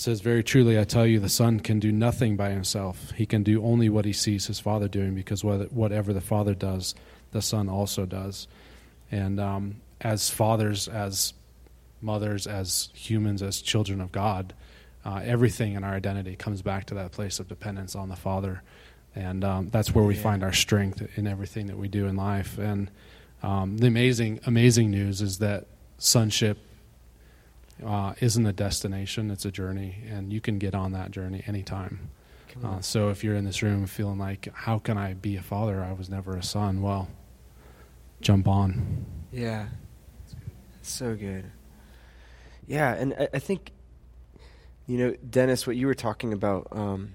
says, 0.00 0.20
Very 0.22 0.42
truly, 0.42 0.78
I 0.78 0.84
tell 0.84 1.06
you, 1.06 1.20
the 1.20 1.28
Son 1.28 1.60
can 1.60 1.78
do 1.78 1.92
nothing 1.92 2.36
by 2.36 2.50
himself. 2.50 3.10
He 3.12 3.26
can 3.26 3.42
do 3.42 3.62
only 3.62 3.88
what 3.88 4.06
he 4.06 4.14
sees 4.14 4.46
his 4.46 4.58
Father 4.58 4.88
doing, 4.88 5.14
because 5.14 5.44
whatever 5.44 6.12
the 6.12 6.22
Father 6.22 6.54
does, 6.54 6.94
the 7.32 7.42
Son 7.42 7.68
also 7.68 8.06
does. 8.06 8.48
And 9.10 9.38
um, 9.38 9.76
as 10.00 10.30
fathers, 10.30 10.88
as 10.88 11.34
mothers, 12.00 12.46
as 12.46 12.88
humans, 12.94 13.42
as 13.42 13.60
children 13.60 14.00
of 14.00 14.10
God, 14.10 14.54
uh, 15.04 15.20
everything 15.22 15.74
in 15.74 15.84
our 15.84 15.94
identity 15.94 16.34
comes 16.34 16.62
back 16.62 16.86
to 16.86 16.94
that 16.94 17.12
place 17.12 17.38
of 17.38 17.48
dependence 17.48 17.94
on 17.94 18.08
the 18.08 18.16
Father. 18.16 18.62
And 19.14 19.44
um, 19.44 19.68
that's 19.70 19.94
where 19.94 20.04
we 20.04 20.14
Yeah. 20.14 20.22
find 20.22 20.42
our 20.44 20.52
strength 20.52 21.02
in 21.16 21.26
everything 21.26 21.66
that 21.66 21.76
we 21.76 21.88
do 21.88 22.06
in 22.06 22.16
life. 22.16 22.58
And 22.58 22.90
um, 23.42 23.78
the 23.78 23.86
amazing, 23.86 24.40
amazing 24.46 24.90
news 24.90 25.20
is 25.20 25.38
that 25.38 25.66
sonship 25.98 26.58
uh, 27.84 28.14
isn't 28.20 28.46
a 28.46 28.52
destination, 28.52 29.30
it's 29.30 29.44
a 29.44 29.50
journey. 29.50 30.04
And 30.08 30.32
you 30.32 30.40
can 30.40 30.58
get 30.58 30.74
on 30.74 30.92
that 30.92 31.10
journey 31.10 31.42
anytime. 31.46 32.10
Uh, 32.64 32.80
so 32.80 33.08
if 33.10 33.22
you're 33.24 33.36
in 33.36 33.44
this 33.44 33.62
room 33.62 33.86
feeling 33.86 34.18
like, 34.18 34.48
how 34.52 34.78
can 34.78 34.98
I 34.98 35.14
be 35.14 35.36
a 35.36 35.42
father? 35.42 35.82
I 35.82 35.92
was 35.92 36.10
never 36.10 36.36
a 36.36 36.42
son. 36.42 36.82
Well, 36.82 37.08
jump 38.20 38.46
on. 38.48 39.04
Yeah. 39.32 39.68
So 40.82 41.14
good. 41.14 41.44
Yeah, 42.66 42.92
and 42.94 43.14
I, 43.18 43.28
I 43.34 43.38
think, 43.38 43.70
you 44.86 44.98
know, 44.98 45.14
Dennis, 45.28 45.66
what 45.66 45.76
you 45.76 45.86
were 45.86 45.94
talking 45.94 46.32
about 46.32 46.68
um, 46.72 47.14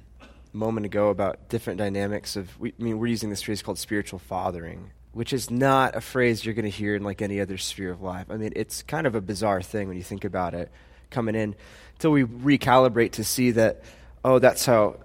moment 0.56 0.86
ago 0.86 1.10
about 1.10 1.50
different 1.50 1.78
dynamics 1.78 2.36
of, 2.36 2.60
we, 2.60 2.74
I 2.80 2.84
mean, 2.84 3.00
we're 3.00 3.08
using 3.08 3.30
this 3.30 3.42
phrase 3.42 3.62
called 3.62 3.78
spiritual 3.78 4.20
fathering, 4.20 4.92
which 5.12 5.34
is 5.34 5.52
not 5.52 5.96
a 5.96 6.02
phrase 6.02 6.46
you're 6.46 6.56
going 6.56 6.66
to 6.66 6.72
hear 6.72 6.96
in 6.96 7.04
like 7.04 7.22
any 7.22 7.40
other 7.40 7.58
sphere 7.58 7.92
of 7.92 8.02
life. 8.02 8.28
I 8.30 8.38
mean, 8.38 8.54
it's 8.56 8.82
kind 8.84 9.06
of 9.06 9.16
a 9.16 9.22
bizarre 9.22 9.62
thing 9.62 9.88
when 9.88 9.98
you 9.98 10.04
think 10.04 10.26
about 10.26 10.54
it 10.54 10.72
coming 11.12 11.36
in 11.36 11.56
until 11.94 12.12
we 12.12 12.24
recalibrate 12.24 13.14
to 13.14 13.24
see 13.24 13.52
that, 13.52 13.84
oh, 14.24 14.40
that's 14.40 14.66
how, 14.66 14.98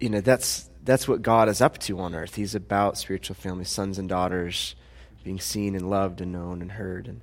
you 0.00 0.10
know, 0.10 0.20
that's 0.20 0.68
that's 0.86 1.08
what 1.08 1.20
God 1.20 1.48
is 1.48 1.60
up 1.60 1.78
to 1.78 1.98
on 1.98 2.14
earth. 2.14 2.36
He's 2.36 2.54
about 2.54 2.96
spiritual 2.96 3.34
family, 3.34 3.64
sons 3.64 3.98
and 3.98 4.08
daughters 4.08 4.76
being 5.24 5.40
seen 5.40 5.74
and 5.74 5.90
loved 5.90 6.20
and 6.20 6.32
known 6.32 6.62
and 6.62 6.70
heard. 6.70 7.08
And 7.08 7.20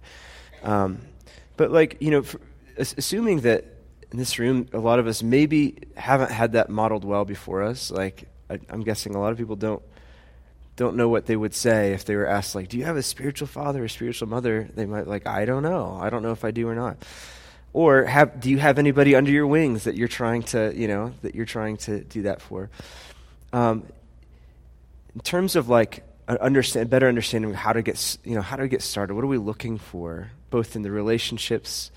um, 0.64 1.02
but 1.56 1.72
like 1.72 1.98
you 2.02 2.12
know, 2.12 2.22
for, 2.24 2.40
assuming 2.78 3.42
that 3.42 3.66
in 4.14 4.20
this 4.20 4.38
room, 4.38 4.68
a 4.74 4.78
lot 4.78 5.00
of 5.00 5.08
us 5.08 5.24
maybe 5.24 5.76
haven't 5.96 6.32
had 6.32 6.52
that 6.52 6.70
modeled 6.70 7.04
well 7.04 7.26
before 7.26 7.64
us. 7.64 7.90
Like 7.90 8.30
I, 8.48 8.60
I'm 8.70 8.82
guessing 8.82 9.16
a 9.16 9.20
lot 9.20 9.32
of 9.32 9.40
people 9.40 9.56
don't 9.56 9.82
don't 10.76 10.96
know 10.96 11.10
what 11.10 11.26
they 11.26 11.36
would 11.36 11.54
say 11.54 11.94
if 11.94 12.06
they 12.06 12.16
were 12.16 12.28
asked 12.28 12.54
like, 12.54 12.70
"Do 12.70 12.78
you 12.78 12.86
have 12.86 12.96
a 12.96 13.04
spiritual 13.04 13.48
father 13.48 13.84
or 13.84 13.88
spiritual 13.88 14.30
mother?" 14.30 14.70
They 14.76 14.86
might 14.86 15.08
like, 15.08 15.26
"I 15.26 15.46
don't 15.46 15.64
know. 15.64 15.98
I 16.00 16.12
don't 16.12 16.22
know 16.22 16.32
if 16.32 16.46
I 16.46 16.52
do 16.52 16.70
or 16.70 16.76
not." 16.76 16.98
Or 17.74 18.04
have 18.04 18.40
do 18.40 18.52
you 18.52 18.60
have 18.60 18.78
anybody 18.78 19.16
under 19.16 19.32
your 19.32 19.48
wings 19.48 19.86
that 19.86 19.96
you're 19.96 20.08
trying 20.08 20.44
to 20.44 20.72
you 20.76 20.88
know 20.88 21.14
that 21.24 21.34
you're 21.34 21.48
trying 21.48 21.78
to 21.78 22.04
do 22.04 22.22
that 22.24 22.40
for? 22.40 22.70
Um, 23.52 23.84
in 25.16 25.22
terms 25.22 25.56
of 25.56 25.70
like 25.70 26.04
an 26.28 26.38
understand 26.38 26.92
better 26.92 27.08
understanding 27.08 27.52
how 27.56 27.74
to 27.74 27.82
get 27.82 28.18
you 28.24 28.36
know 28.36 28.42
how 28.42 28.58
to 28.58 28.68
get 28.68 28.84
started 28.84 29.16
what 29.16 29.24
are 29.24 29.28
we 29.28 29.40
looking 29.40 29.80
for 29.80 30.30
both 30.52 30.76
in 30.76 30.84
the 30.84 30.92
relationships 30.92 31.92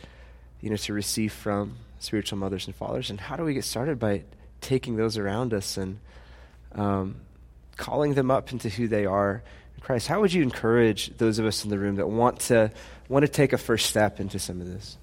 you 0.60 0.70
know 0.70 0.76
to 0.76 0.92
receive 0.92 1.32
from 1.32 1.76
spiritual 1.98 2.38
mothers 2.38 2.66
and 2.66 2.74
fathers 2.74 3.10
and 3.10 3.20
how 3.20 3.36
do 3.36 3.42
we 3.42 3.54
get 3.54 3.64
started 3.64 3.98
by 3.98 4.22
taking 4.60 4.96
those 4.96 5.16
around 5.16 5.52
us 5.54 5.76
and 5.76 5.98
um, 6.72 7.16
calling 7.76 8.14
them 8.14 8.30
up 8.30 8.52
into 8.52 8.68
who 8.68 8.88
they 8.88 9.06
are 9.06 9.42
in 9.76 9.82
christ 9.82 10.06
how 10.06 10.20
would 10.20 10.32
you 10.32 10.42
encourage 10.42 11.16
those 11.18 11.38
of 11.38 11.46
us 11.46 11.64
in 11.64 11.70
the 11.70 11.78
room 11.78 11.96
that 11.96 12.06
want 12.08 12.40
to 12.40 12.70
want 13.08 13.24
to 13.24 13.30
take 13.30 13.52
a 13.52 13.58
first 13.58 13.86
step 13.86 14.20
into 14.20 14.38
some 14.38 14.60
of 14.60 14.66
this 14.66 14.96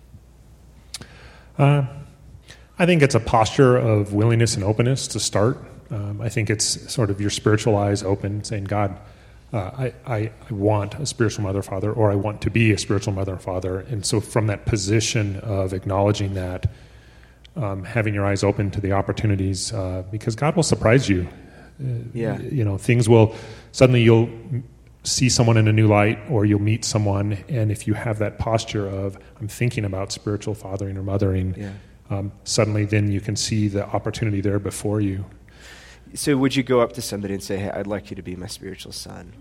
Uh, 1.57 1.85
I 2.79 2.87
think 2.87 3.03
it's 3.03 3.13
a 3.15 3.19
posture 3.19 3.77
of 3.77 4.13
willingness 4.13 4.55
and 4.55 4.63
openness 4.63 5.07
to 5.09 5.19
start. 5.19 5.57
Um, 5.91 6.19
I 6.21 6.29
think 6.29 6.49
it's 6.49 6.91
sort 6.91 7.11
of 7.11 7.21
your 7.21 7.29
spiritual 7.29 7.77
eyes 7.77 8.01
open, 8.01 8.43
saying, 8.43 8.63
God, 8.63 8.99
uh, 9.53 9.57
I, 9.77 9.93
I, 10.05 10.17
I 10.49 10.53
want 10.53 10.95
a 10.95 11.05
spiritual 11.05 11.43
mother 11.43 11.61
father, 11.61 11.91
or 11.93 12.11
I 12.11 12.15
want 12.15 12.41
to 12.41 12.49
be 12.49 12.71
a 12.71 12.77
spiritual 12.77 13.13
mother 13.13 13.35
or 13.35 13.39
father. 13.39 13.79
And 13.81 14.05
so, 14.05 14.19
from 14.19 14.47
that 14.47 14.65
position 14.65 15.37
of 15.41 15.73
acknowledging 15.73 16.33
that, 16.33 16.71
um, 17.55 17.83
having 17.83 18.13
your 18.15 18.25
eyes 18.25 18.43
open 18.43 18.71
to 18.71 18.81
the 18.81 18.93
opportunities, 18.93 19.71
uh, 19.71 20.03
because 20.11 20.35
God 20.35 20.55
will 20.55 20.63
surprise 20.63 21.07
you. 21.07 21.27
Uh, 21.79 21.87
Yeah. 22.13 22.39
You 22.39 22.63
know, 22.63 22.77
things 22.77 23.07
will, 23.07 23.35
suddenly 23.71 24.01
you'll 24.01 24.29
see 25.03 25.29
someone 25.29 25.57
in 25.57 25.67
a 25.67 25.73
new 25.73 25.87
light 25.87 26.17
or 26.29 26.45
you'll 26.45 26.61
meet 26.61 26.85
someone 26.85 27.37
and 27.49 27.71
if 27.71 27.85
you 27.87 27.93
have 27.93 28.19
that 28.19 28.39
posture 28.39 28.87
of 28.87 29.17
i'm 29.41 29.49
thinking 29.49 29.83
about 29.83 30.13
spiritual 30.13 30.53
fathering 30.55 30.95
or 30.95 31.03
mothering 31.03 31.53
Yeah. 31.57 31.71
um, 32.09 32.31
suddenly 32.45 32.85
then 32.85 33.11
you 33.11 33.19
can 33.19 33.35
see 33.35 33.67
the 33.67 33.85
opportunity 33.85 34.39
there 34.39 34.59
before 34.59 35.01
you 35.01 35.25
so 36.13 36.37
would 36.37 36.55
you 36.55 36.63
go 36.63 36.81
up 36.81 36.93
to 36.93 37.01
somebody 37.01 37.33
and 37.33 37.43
say 37.43 37.57
hey 37.57 37.69
i'd 37.71 37.87
like 37.87 38.09
you 38.09 38.15
to 38.15 38.21
be 38.21 38.35
my 38.35 38.47
spiritual 38.47 38.91
son 38.91 39.33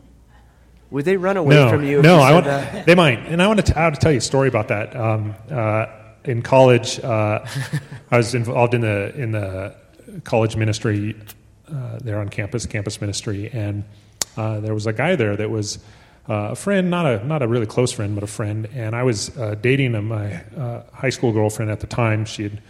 would 0.91 1.05
they 1.05 1.17
run 1.17 1.37
away 1.37 1.55
no 1.55 1.71
from 1.71 1.85
you 1.85 1.99
if 1.99 2.05
no 2.05 2.17
you 2.17 2.23
I 2.23 2.33
want, 2.33 2.45
that? 2.47 2.87
they 2.87 2.95
might 2.95 3.19
and 3.21 3.43
i 3.43 3.47
want 3.47 3.65
to, 3.65 3.73
t- 3.73 3.79
I 3.79 3.85
want 3.85 3.95
to 3.95 4.01
tell 4.01 4.13
you 4.13 4.19
a 4.19 4.23
story 4.23 4.49
about 4.49 4.69
that 4.69 4.95
um, 4.97 5.35
uh, 5.51 5.87
in 6.25 6.43
college 6.43 7.01
uh, 7.01 7.45
i 8.11 8.17
was 8.17 8.35
involved 8.35 8.75
in 8.75 8.81
the 8.81 9.15
in 9.17 9.33
the 9.33 9.75
college 10.25 10.57
ministry 10.57 11.17
uh, 11.69 11.99
there 12.03 12.21
on 12.21 12.29
campus 12.29 12.67
campus 12.67 13.01
ministry 13.01 13.51
and 13.53 13.85
uh, 14.37 14.61
there 14.61 14.75
was 14.75 14.87
a 14.87 14.93
guy 14.93 15.17
there 15.17 15.37
that 15.37 15.51
was 15.51 15.79
uh, 16.29 16.51
a 16.53 16.55
friend, 16.55 16.91
not 16.91 17.05
a 17.05 17.25
not 17.27 17.43
a 17.43 17.49
really 17.49 17.67
close 17.67 17.93
friend, 17.93 18.15
but 18.15 18.23
a 18.23 18.29
friend. 18.29 18.69
And 18.75 18.95
I 18.95 19.03
was 19.03 19.37
uh, 19.37 19.57
dating 19.61 19.95
a, 19.95 20.03
my 20.03 20.35
uh, 20.57 20.83
high 20.93 21.11
school 21.11 21.33
girlfriend 21.33 21.71
at 21.71 21.81
the 21.81 21.87
time. 21.87 22.25
She 22.25 22.45
had 22.45 22.63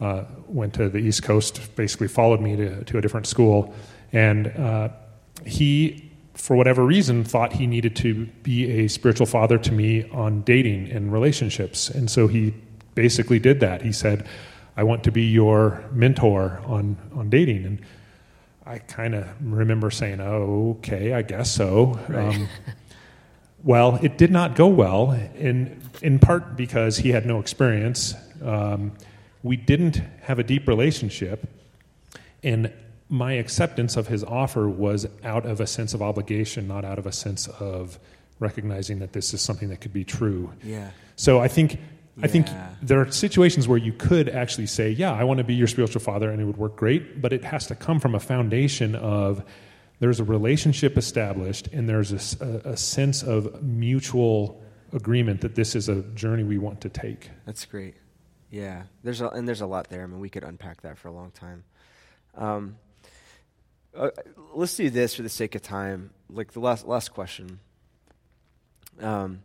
uh, 0.00 0.24
went 0.48 0.74
to 0.74 0.88
the 0.88 0.98
East 0.98 1.22
Coast, 1.22 1.74
basically 1.76 2.08
followed 2.08 2.40
me 2.40 2.56
to, 2.56 2.84
to 2.84 2.98
a 2.98 3.00
different 3.00 3.26
school, 3.26 3.74
and 4.12 4.48
uh, 4.48 4.88
he, 5.46 6.10
for 6.34 6.56
whatever 6.56 6.84
reason, 6.84 7.24
thought 7.24 7.52
he 7.52 7.66
needed 7.66 7.96
to 7.96 8.26
be 8.42 8.70
a 8.84 8.88
spiritual 8.88 9.26
father 9.26 9.58
to 9.58 9.72
me 9.72 10.08
on 10.10 10.42
dating 10.42 10.90
and 10.90 11.12
relationships, 11.12 11.88
and 11.88 12.10
so 12.10 12.26
he 12.26 12.54
basically 12.94 13.38
did 13.38 13.60
that. 13.60 13.82
He 13.82 13.92
said, 13.92 14.26
"I 14.76 14.82
want 14.82 15.04
to 15.04 15.12
be 15.12 15.22
your 15.22 15.84
mentor 15.92 16.60
on 16.66 16.96
on 17.14 17.30
dating," 17.30 17.64
and 17.64 17.80
I 18.66 18.78
kind 18.78 19.14
of 19.14 19.28
remember 19.40 19.90
saying, 19.90 20.20
"Oh, 20.20 20.76
okay, 20.78 21.12
I 21.12 21.22
guess 21.22 21.50
so." 21.50 21.98
Um, 22.08 22.48
well, 23.64 23.98
it 24.02 24.18
did 24.18 24.30
not 24.30 24.56
go 24.56 24.66
well, 24.66 25.12
in 25.36 25.80
in 26.02 26.18
part 26.18 26.56
because 26.56 26.98
he 26.98 27.10
had 27.10 27.26
no 27.26 27.40
experience. 27.40 28.14
Um, 28.42 28.92
we 29.44 29.56
didn't 29.56 29.96
have 30.22 30.40
a 30.40 30.42
deep 30.42 30.66
relationship, 30.66 31.46
and 32.42 32.72
my 33.08 33.34
acceptance 33.34 33.96
of 33.96 34.08
his 34.08 34.24
offer 34.24 34.68
was 34.68 35.06
out 35.22 35.46
of 35.46 35.60
a 35.60 35.66
sense 35.66 35.94
of 35.94 36.02
obligation, 36.02 36.66
not 36.66 36.84
out 36.84 36.98
of 36.98 37.06
a 37.06 37.12
sense 37.12 37.46
of 37.46 38.00
recognizing 38.40 38.98
that 38.98 39.12
this 39.12 39.32
is 39.32 39.40
something 39.40 39.68
that 39.68 39.80
could 39.80 39.92
be 39.92 40.02
true. 40.02 40.50
yeah 40.64 40.90
So 41.14 41.38
I 41.38 41.46
think 41.46 41.78
I 42.22 42.28
think 42.28 42.46
there 42.80 43.00
are 43.00 43.10
situations 43.10 43.66
where 43.66 43.78
you 43.78 43.92
could 43.92 44.28
actually 44.28 44.66
say, 44.66 44.90
"Yeah, 44.90 45.12
I 45.12 45.24
want 45.24 45.38
to 45.38 45.44
be 45.44 45.54
your 45.54 45.66
spiritual 45.66 46.00
father," 46.00 46.30
and 46.30 46.40
it 46.40 46.44
would 46.44 46.56
work 46.56 46.76
great. 46.76 47.20
But 47.20 47.32
it 47.32 47.44
has 47.44 47.66
to 47.66 47.74
come 47.74 47.98
from 47.98 48.14
a 48.14 48.20
foundation 48.20 48.94
of 48.94 49.44
there's 49.98 50.20
a 50.20 50.24
relationship 50.24 50.96
established, 50.96 51.68
and 51.72 51.88
there's 51.88 52.12
a 52.12 52.76
sense 52.76 53.22
of 53.22 53.62
mutual 53.62 54.62
agreement 54.92 55.40
that 55.40 55.54
this 55.56 55.74
is 55.74 55.88
a 55.88 56.02
journey 56.14 56.44
we 56.44 56.56
want 56.56 56.80
to 56.82 56.88
take. 56.88 57.30
That's 57.46 57.64
great. 57.64 57.94
Yeah, 58.54 58.84
there's 59.02 59.20
a, 59.20 59.26
and 59.30 59.48
there's 59.48 59.62
a 59.62 59.66
lot 59.66 59.88
there. 59.88 60.04
I 60.04 60.06
mean, 60.06 60.20
we 60.20 60.28
could 60.28 60.44
unpack 60.44 60.82
that 60.82 60.96
for 60.96 61.08
a 61.08 61.12
long 61.12 61.32
time. 61.32 61.64
Um, 62.36 62.76
uh, 63.96 64.10
let's 64.54 64.76
do 64.76 64.90
this 64.90 65.16
for 65.16 65.22
the 65.22 65.28
sake 65.28 65.56
of 65.56 65.62
time. 65.62 66.10
Like 66.30 66.52
the 66.52 66.60
last 66.60 66.86
last 66.86 67.12
question. 67.12 67.58
Um, 69.00 69.42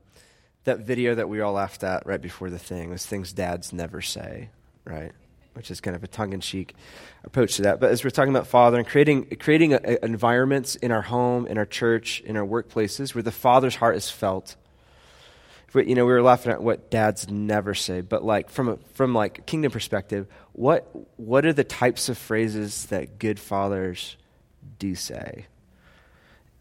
that 0.65 0.81
video 0.81 1.15
that 1.15 1.27
we 1.27 1.41
all 1.41 1.53
laughed 1.53 1.83
at 1.83 2.05
right 2.05 2.21
before 2.21 2.51
the 2.51 2.59
thing 2.59 2.91
was 2.91 3.03
things 3.03 3.33
dads 3.33 3.73
never 3.73 3.99
say, 3.99 4.49
right? 4.85 5.11
Which 5.53 5.71
is 5.71 5.81
kind 5.81 5.95
of 5.95 6.03
a 6.03 6.07
tongue-in-cheek 6.07 6.75
approach 7.23 7.55
to 7.55 7.63
that. 7.63 7.79
But 7.79 7.89
as 7.89 8.03
we're 8.03 8.11
talking 8.11 8.29
about 8.31 8.45
father 8.45 8.77
and 8.77 8.87
creating 8.87 9.25
creating 9.39 9.73
a, 9.73 9.79
a 9.83 10.05
environments 10.05 10.75
in 10.75 10.91
our 10.91 11.01
home, 11.01 11.47
in 11.47 11.57
our 11.57 11.65
church, 11.65 12.21
in 12.21 12.37
our 12.37 12.45
workplaces 12.45 13.15
where 13.15 13.23
the 13.23 13.31
father's 13.31 13.77
heart 13.77 13.95
is 13.95 14.11
felt 14.11 14.55
you 15.75 15.95
know, 15.95 16.05
we 16.05 16.13
were 16.13 16.21
laughing 16.21 16.51
at 16.51 16.61
what 16.63 16.89
dads 16.89 17.29
never 17.29 17.73
say, 17.73 18.01
but 18.01 18.23
like 18.23 18.49
from 18.49 18.69
a, 18.69 18.77
from 18.93 19.13
like 19.13 19.45
kingdom 19.45 19.71
perspective, 19.71 20.27
what 20.53 20.89
what 21.17 21.45
are 21.45 21.53
the 21.53 21.63
types 21.63 22.09
of 22.09 22.17
phrases 22.17 22.87
that 22.87 23.19
good 23.19 23.39
fathers 23.39 24.17
do 24.79 24.95
say? 24.95 25.45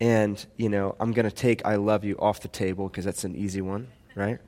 And 0.00 0.44
you 0.56 0.68
know, 0.68 0.94
I'm 1.00 1.12
going 1.12 1.24
to 1.24 1.34
take 1.34 1.64
"I 1.64 1.76
love 1.76 2.04
you" 2.04 2.16
off 2.18 2.40
the 2.40 2.48
table 2.48 2.88
because 2.88 3.04
that's 3.04 3.24
an 3.24 3.34
easy 3.34 3.62
one, 3.62 3.88
right? 4.14 4.38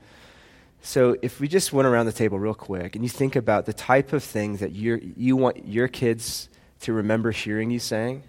So 0.82 1.16
if 1.22 1.40
we 1.40 1.48
just 1.48 1.72
went 1.72 1.86
around 1.86 2.06
the 2.06 2.12
table 2.12 2.38
real 2.38 2.54
quick 2.54 2.94
and 2.94 3.04
you 3.04 3.08
think 3.08 3.36
about 3.36 3.66
the 3.66 3.72
type 3.72 4.12
of 4.12 4.22
things 4.22 4.60
that 4.60 4.72
you 4.72 5.14
you 5.16 5.36
want 5.36 5.66
your 5.66 5.88
kids 5.88 6.48
to 6.80 6.92
remember 6.92 7.30
hearing 7.30 7.70
you 7.70 7.78
saying, 7.78 8.24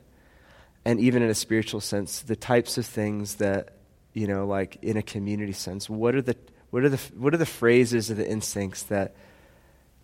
and 0.86 1.00
even 1.00 1.22
in 1.22 1.30
a 1.30 1.36
spiritual 1.36 1.82
sense, 1.82 2.22
the 2.22 2.36
types 2.36 2.78
of 2.78 2.86
things 2.86 3.36
that 3.36 3.74
you 4.14 4.28
know, 4.28 4.46
like 4.46 4.78
in 4.82 4.98
a 4.98 5.02
community 5.02 5.54
sense, 5.54 5.90
what 5.90 6.16
are 6.16 6.22
the 6.22 6.36
what 6.70 6.84
are 6.84 6.90
the 6.90 7.02
what 7.18 7.34
are 7.34 7.38
the 7.38 7.46
phrases 7.46 8.10
or 8.12 8.16
the 8.16 8.30
instincts 8.30 8.84
that 8.84 9.14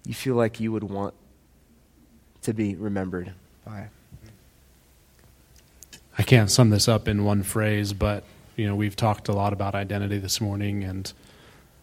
you 0.05 0.13
feel 0.13 0.35
like 0.35 0.59
you 0.59 0.71
would 0.71 0.83
want 0.83 1.13
to 2.43 2.53
be 2.53 2.75
remembered 2.75 3.33
by? 3.65 3.89
I 6.17 6.23
can't 6.23 6.49
sum 6.49 6.69
this 6.69 6.87
up 6.87 7.07
in 7.07 7.25
one 7.25 7.43
phrase, 7.43 7.93
but 7.93 8.23
you 8.55 8.65
know, 8.65 8.75
we've 8.75 8.95
talked 8.95 9.27
a 9.27 9.33
lot 9.33 9.53
about 9.53 9.75
identity 9.75 10.17
this 10.17 10.41
morning 10.41 10.83
and 10.83 11.11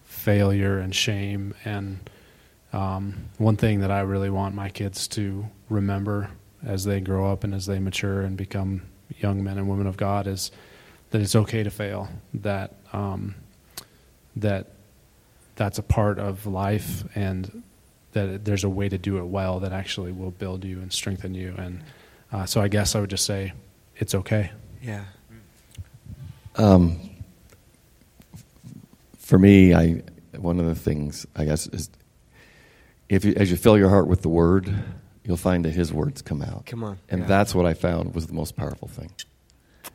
failure 0.05 0.79
and 0.79 0.95
shame. 0.95 1.55
And 1.65 2.11
um, 2.73 3.29
one 3.39 3.57
thing 3.57 3.81
that 3.81 3.93
I 3.93 4.01
really 4.01 4.31
want 4.31 4.55
my 4.55 4.71
kids 4.71 5.07
to 5.09 5.47
remember 5.69 6.31
as 6.67 6.85
they 6.85 7.01
grow 7.01 7.31
up 7.31 7.45
and 7.45 7.55
as 7.55 7.67
they 7.67 7.79
mature 7.79 8.23
and 8.23 8.37
become 8.37 8.83
young 9.19 9.45
men 9.45 9.59
and 9.59 9.69
women 9.69 9.87
of 9.87 9.97
God 9.97 10.27
is 10.27 10.51
that 11.15 11.23
it's 11.23 11.37
okay 11.37 11.63
to 11.63 11.71
fail. 11.71 12.09
That 12.35 12.73
um, 12.93 13.37
that 14.35 14.67
that's 15.55 15.79
a 15.79 15.83
part 15.83 16.19
of 16.19 16.45
life, 16.45 17.05
and 17.15 17.63
that 18.15 18.45
there's 18.45 18.65
a 18.65 18.69
way 18.69 18.89
to 18.89 18.99
do 18.99 19.19
it 19.19 19.25
well 19.27 19.61
that 19.61 19.73
actually 19.73 20.11
will 20.11 20.33
build 20.33 20.65
you 20.65 20.81
and 20.81 20.93
strengthen 20.93 21.33
you. 21.33 21.55
And 21.57 21.85
uh, 22.33 22.47
so, 22.47 22.61
I 22.61 22.67
guess 22.67 22.97
I 22.97 23.01
would 23.01 23.11
just 23.11 23.25
say 23.27 23.53
it's 23.95 24.13
okay. 24.13 24.51
Yeah. 24.83 25.05
Um, 26.57 26.99
for 29.17 29.39
me, 29.39 29.73
I 29.73 30.03
one 30.37 30.59
of 30.59 30.67
the 30.67 30.75
things 30.75 31.29
I 31.37 31.45
guess 31.45 31.69
is 31.69 31.91
if 33.09 33.25
you, 33.25 33.35
as 33.37 33.53
you 33.53 33.57
fill 33.57 33.79
your 33.79 33.89
heart 33.89 34.09
with 34.09 34.23
the 34.23 34.29
Word, 34.29 34.75
you'll 35.23 35.37
find 35.37 35.65
that 35.65 35.75
His 35.75 35.93
words 35.93 36.23
come 36.23 36.43
out. 36.43 36.67
Come 36.67 36.83
on. 36.83 36.99
and 37.09 37.21
Yeah. 37.21 37.27
that's 37.29 37.55
what 37.55 37.67
I 37.67 37.75
found 37.75 38.17
was 38.17 38.27
the 38.27 38.35
most 38.35 38.57
powerful 38.57 38.89
thing. 38.89 39.13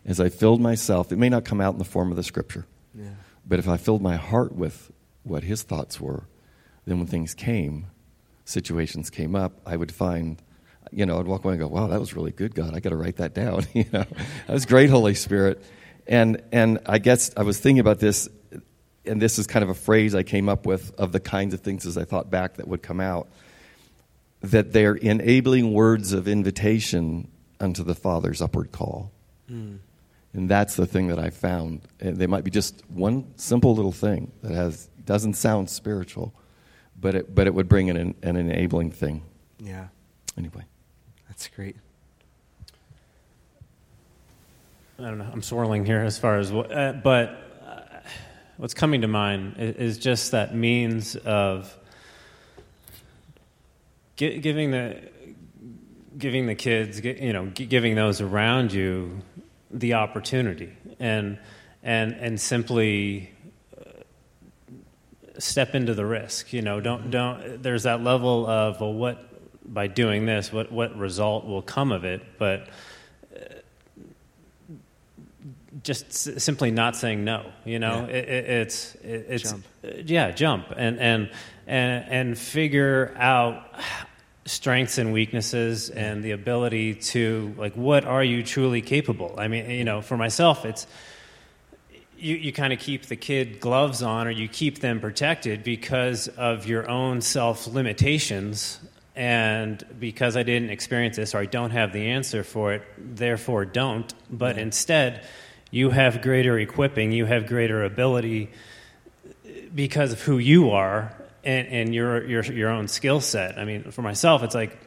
As 0.06 0.20
I 0.20 0.30
filled 0.30 0.62
myself, 0.62 1.12
it 1.12 1.18
may 1.18 1.30
not 1.30 1.46
come 1.46 1.62
out 1.62 1.74
in 1.74 1.80
the 1.80 1.86
form 1.86 2.12
of 2.12 2.18
the 2.18 2.24
Scripture, 2.24 2.66
Yeah. 2.96 3.10
but 3.46 3.60
if 3.60 3.68
I 3.68 3.78
filled 3.78 4.02
my 4.02 4.16
heart 4.16 4.54
with 4.54 4.92
what 5.24 5.44
His 5.44 5.64
thoughts 5.64 6.00
were, 6.00 6.24
then 6.86 6.98
when 6.98 7.08
things 7.08 7.34
came, 7.34 7.88
situations 8.46 9.10
came 9.10 9.36
up, 9.36 9.60
I 9.66 9.76
would 9.76 9.92
find. 9.92 10.42
You 10.92 11.06
know, 11.06 11.20
I'd 11.20 11.28
walk 11.28 11.44
away 11.44 11.54
and 11.54 11.62
go, 11.62 11.68
"Wow, 11.68 11.88
that 11.88 12.00
was 12.00 12.16
really 12.16 12.32
good, 12.32 12.56
God. 12.56 12.74
I 12.74 12.80
got 12.80 12.90
to 12.90 12.96
write 12.96 13.18
that 13.18 13.36
down." 13.36 13.66
you 13.74 13.86
know, 13.94 14.06
that 14.48 14.54
was 14.54 14.66
great, 14.66 14.90
Holy 14.90 15.14
Spirit. 15.14 15.64
And 16.08 16.42
and 16.52 16.80
I 16.88 16.98
guess 16.98 17.32
I 17.38 17.44
was 17.44 17.60
thinking 17.60 17.80
about 17.80 18.00
this 18.00 18.28
and 19.06 19.22
this 19.22 19.40
is 19.40 19.48
kind 19.48 19.64
of 19.64 19.70
a 19.70 19.74
phrase 19.74 20.14
I 20.14 20.24
came 20.24 20.50
up 20.50 20.66
with 20.66 20.94
of 20.96 21.12
the 21.12 21.20
kinds 21.20 21.54
of 21.54 21.62
things 21.62 21.86
as 21.86 21.98
I 21.98 22.04
thought 22.06 22.30
back 22.30 22.56
that 22.58 22.68
would 22.68 22.82
come 22.82 23.00
out 23.00 23.28
that 24.42 24.72
they're 24.72 24.96
enabling 24.96 25.74
words 25.74 26.14
of 26.14 26.28
invitation 26.28 27.30
unto 27.60 27.84
the 27.84 27.96
Father's 27.96 28.42
upward 28.42 28.72
call. 28.72 29.12
And 29.50 30.50
that's 30.50 30.76
the 30.76 30.86
thing 30.86 31.08
that 31.08 31.20
I 31.20 31.32
found. 31.32 31.82
And 32.00 32.18
they 32.18 32.28
might 32.28 32.44
be 32.44 32.52
just 32.52 32.84
one 32.90 33.34
simple 33.36 33.74
little 33.76 33.92
thing 33.92 34.32
that 34.44 34.52
has 34.54 34.88
doesn't 35.06 35.34
sound 35.34 35.70
spiritual, 35.70 36.34
but 37.00 37.16
it 37.16 37.34
but 37.34 37.48
it 37.48 37.54
would 37.54 37.68
bring 37.68 37.90
an 37.90 38.16
an 38.22 38.36
enabling 38.36 38.92
thing. 38.92 39.24
Yeah. 39.60 39.88
Anyway. 40.38 40.66
That's 41.28 41.48
great. 41.48 41.76
I 45.00 45.04
don't 45.04 45.18
know. 45.18 45.30
I'm 45.32 45.42
swirling 45.42 45.86
here 45.86 46.02
as 46.02 46.20
far 46.20 46.38
as 46.38 46.52
what, 46.52 46.72
uh, 46.72 46.92
but 46.92 47.30
uh, 47.66 47.80
what's 48.58 48.74
coming 48.74 49.02
to 49.02 49.08
mind 49.08 49.56
is, 49.58 49.76
is 49.76 49.98
just 49.98 50.32
that 50.32 50.54
means 50.54 51.16
of 51.16 51.76
gi- 54.18 54.40
giving 54.40 54.72
the 54.72 54.98
giving 56.18 56.48
the 56.48 56.56
kids, 56.56 57.00
gi- 57.00 57.18
you 57.22 57.32
know, 57.32 57.46
gi- 57.48 57.68
giving 57.68 57.96
those 57.96 58.20
around 58.20 58.74
you 58.74 59.22
the 59.72 59.94
opportunity, 59.94 60.72
and 61.00 61.38
and 61.84 62.14
and 62.14 62.40
simply 62.40 63.30
uh, 63.78 63.84
step 65.38 65.76
into 65.76 65.94
the 65.94 66.06
risk. 66.06 66.52
You 66.54 66.62
know, 66.62 66.80
don't 66.82 67.12
don't. 67.12 67.62
There's 67.62 67.84
that 67.84 68.04
level 68.04 68.46
of 68.48 68.82
well, 68.82 68.94
what 68.94 69.26
by 69.74 69.88
doing 69.88 70.26
this, 70.26 70.52
what 70.52 70.72
what 70.72 70.98
result 70.98 71.46
will 71.46 71.62
come 71.62 71.92
of 71.92 72.04
it, 72.04 72.22
but 72.38 72.68
just 75.84 76.06
s- 76.08 76.44
simply 76.44 76.72
not 76.72 76.96
saying 76.96 77.24
no. 77.24 77.52
You 77.66 77.80
know, 77.80 78.08
Yeah. 78.10 78.16
it, 78.16 78.30
it, 78.30 78.50
it's 78.50 78.96
it, 78.96 79.26
it's 79.30 79.52
Jump. 79.52 79.66
uh, 79.84 79.88
yeah, 80.06 80.32
jump 80.32 80.66
and 80.76 81.00
and 81.00 81.30
and 81.68 82.06
and 82.10 82.38
figure 82.38 83.14
out 83.18 83.64
strengths 84.50 84.98
and 84.98 85.14
weaknesses 85.14 85.90
and 85.90 86.24
the 86.24 86.32
ability 86.32 86.96
to 86.96 87.54
like 87.58 87.74
what 87.76 88.04
are 88.06 88.24
you 88.24 88.44
truly 88.44 88.82
capable. 88.82 89.36
I 89.38 89.48
mean, 89.48 89.70
you 89.70 89.84
know, 89.84 90.02
for 90.02 90.18
myself, 90.18 90.66
it's 90.66 90.88
you, 92.18 92.36
you 92.36 92.52
kind 92.52 92.74
of 92.74 92.80
keep 92.80 93.06
the 93.06 93.16
kid 93.16 93.60
gloves 93.60 94.02
on 94.02 94.28
or 94.28 94.32
you 94.32 94.48
keep 94.48 94.80
them 94.80 95.00
protected 95.00 95.64
because 95.64 96.28
of 96.28 96.66
your 96.66 96.90
own 96.90 97.22
self 97.22 97.68
limitations 97.68 98.80
and 99.16 99.84
because 100.00 100.36
I 100.36 100.44
didn't 100.44 100.72
experience 100.72 101.18
this 101.18 101.36
or 101.36 101.40
I 101.40 101.46
don't 101.46 101.72
have 101.72 101.94
the 101.94 102.08
answer 102.08 102.44
for 102.44 102.74
it, 102.74 102.84
therefore 102.98 103.66
don't. 103.66 104.12
But 104.30 104.58
instead, 104.58 105.26
you 105.72 105.92
have 105.92 106.22
greater 106.22 106.58
equipping, 106.58 107.12
you 107.12 107.26
have 107.26 107.46
greater 107.46 107.84
ability 107.84 108.50
because 109.74 110.14
of 110.14 110.22
who 110.22 110.40
you 110.40 110.72
are 110.72 111.16
and, 111.44 111.68
and 111.68 111.96
your, 111.96 112.26
your, 112.26 112.44
your 112.44 112.70
own 112.70 112.88
skill 112.88 113.22
set. 113.22 113.58
I 113.58 113.66
mean, 113.66 113.92
for 113.92 114.02
myself, 114.02 114.44
it's 114.44 114.56
like 114.56 114.78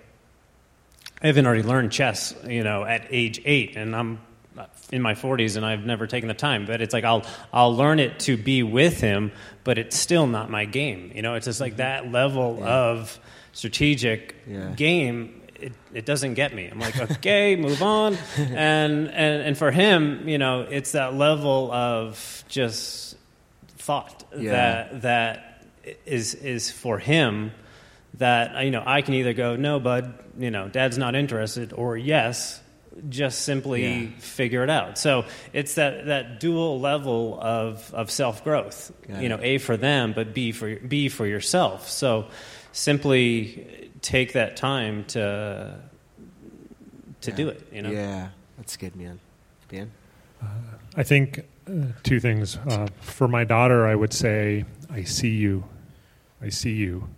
I 1.22 1.28
haven't 1.28 1.46
already 1.46 1.62
learned 1.62 1.92
chess, 1.92 2.34
you 2.46 2.64
know, 2.64 2.84
at 2.84 3.06
age 3.10 3.40
eight, 3.44 3.76
and 3.76 3.94
I'm 3.94 4.20
in 4.90 5.00
my 5.00 5.14
40s 5.14 5.56
and 5.56 5.64
I've 5.64 5.84
never 5.84 6.06
taken 6.06 6.28
the 6.28 6.34
time. 6.34 6.66
But 6.66 6.80
it's 6.80 6.92
like 6.92 7.04
I'll 7.04 7.24
I'll 7.52 7.74
learn 7.74 7.98
it 8.00 8.20
to 8.20 8.36
be 8.36 8.62
with 8.62 9.00
him, 9.00 9.32
but 9.64 9.78
it's 9.78 9.96
still 9.96 10.26
not 10.26 10.50
my 10.50 10.64
game. 10.64 11.12
You 11.14 11.22
know, 11.22 11.34
it's 11.34 11.46
just 11.46 11.60
like 11.60 11.72
mm-hmm. 11.72 11.78
that 11.78 12.10
level 12.12 12.62
of 12.62 13.18
strategic 13.52 14.36
Yeah. 14.46 14.72
game. 14.76 15.40
It, 15.54 15.72
it 15.94 16.06
doesn't 16.06 16.34
get 16.34 16.52
me. 16.52 16.66
I'm 16.66 16.80
like, 16.80 16.98
okay, 17.12 17.54
move 17.54 17.82
on. 17.82 18.18
And, 18.36 19.08
and 19.08 19.42
and 19.42 19.56
for 19.56 19.70
him, 19.70 20.28
you 20.28 20.38
know, 20.38 20.62
it's 20.62 20.92
that 20.92 21.14
level 21.14 21.70
of 21.72 22.44
just 22.48 23.16
thought 23.78 24.24
Yeah. 24.36 24.50
that 24.52 25.02
that 25.02 25.51
is 26.06 26.34
is 26.34 26.70
for 26.70 26.98
him 26.98 27.52
that 28.18 28.64
you 28.64 28.70
know 28.70 28.82
I 28.84 29.02
can 29.02 29.14
either 29.14 29.32
go 29.32 29.56
no 29.56 29.80
bud 29.80 30.14
you 30.38 30.50
know 30.50 30.68
dad's 30.68 30.98
not 30.98 31.14
interested 31.14 31.72
or 31.72 31.96
yes 31.96 32.60
just 33.08 33.42
simply 33.42 33.84
Yeah. 33.84 34.06
figure 34.18 34.62
it 34.62 34.68
out 34.70 34.98
so 34.98 35.24
it's 35.54 35.76
that 35.76 36.06
that 36.06 36.40
dual 36.40 36.78
level 36.78 37.38
of 37.40 37.92
of 37.94 38.10
self 38.10 38.44
growth 38.44 38.92
you 39.20 39.28
know 39.30 39.38
a 39.40 39.58
for 39.58 39.76
them 39.78 40.12
but 40.12 40.34
b 40.34 40.52
for 40.52 40.76
b 40.76 41.08
for 41.08 41.26
yourself 41.26 41.88
so 41.88 42.26
simply 42.72 43.90
take 44.02 44.34
that 44.34 44.56
time 44.56 45.04
to 45.06 45.74
to 47.22 47.30
Yeah. 47.30 47.36
do 47.36 47.48
it 47.48 47.66
you 47.72 47.82
know 47.82 47.90
Yeah. 47.90 48.28
That's 48.58 48.76
good, 48.76 48.94
man. 48.94 49.18
Dan? 49.68 49.90
I 50.96 51.02
think 51.02 51.40
uh, 51.66 51.86
two 52.04 52.20
things. 52.20 52.56
Uh, 52.58 52.86
for 53.00 53.26
my 53.26 53.42
daughter, 53.44 53.86
I 53.86 53.94
would 53.96 54.12
say, 54.12 54.64
I 54.90 55.02
see 55.02 55.30
you. 55.30 55.64
I 56.42 56.48
see 56.48 56.72
you. 56.72 57.08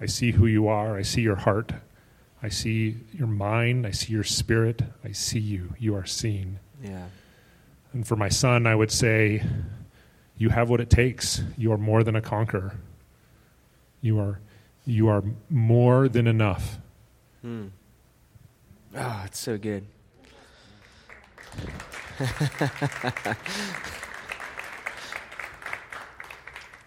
I 0.00 0.06
see 0.06 0.30
who 0.30 0.46
you 0.46 0.68
are. 0.68 0.96
I 0.96 1.02
see 1.02 1.20
your 1.20 1.36
heart. 1.36 1.72
I 2.42 2.48
see 2.48 2.98
your 3.12 3.26
mind. 3.26 3.86
I 3.86 3.90
see 3.90 4.12
your 4.12 4.22
spirit. 4.22 4.82
I 5.04 5.12
see 5.12 5.40
you. 5.40 5.74
You 5.78 5.96
are 5.96 6.04
seen. 6.04 6.60
Yeah. 6.82 7.06
And 7.92 8.06
for 8.06 8.16
my 8.16 8.28
son, 8.28 8.66
I 8.66 8.74
would 8.74 8.90
say, 8.90 9.42
you 10.36 10.50
have 10.50 10.68
what 10.68 10.80
it 10.80 10.90
takes. 10.90 11.42
You 11.56 11.72
are 11.72 11.78
more 11.78 12.04
than 12.04 12.16
a 12.16 12.20
conqueror. 12.20 12.76
You 14.00 14.18
are, 14.20 14.40
you 14.84 15.08
are 15.08 15.24
more 15.48 16.08
than 16.08 16.26
enough. 16.26 16.78
Hmm. 17.40 17.68
Oh, 18.96 19.22
it's 19.24 19.38
so 19.38 19.58
good. 19.58 19.86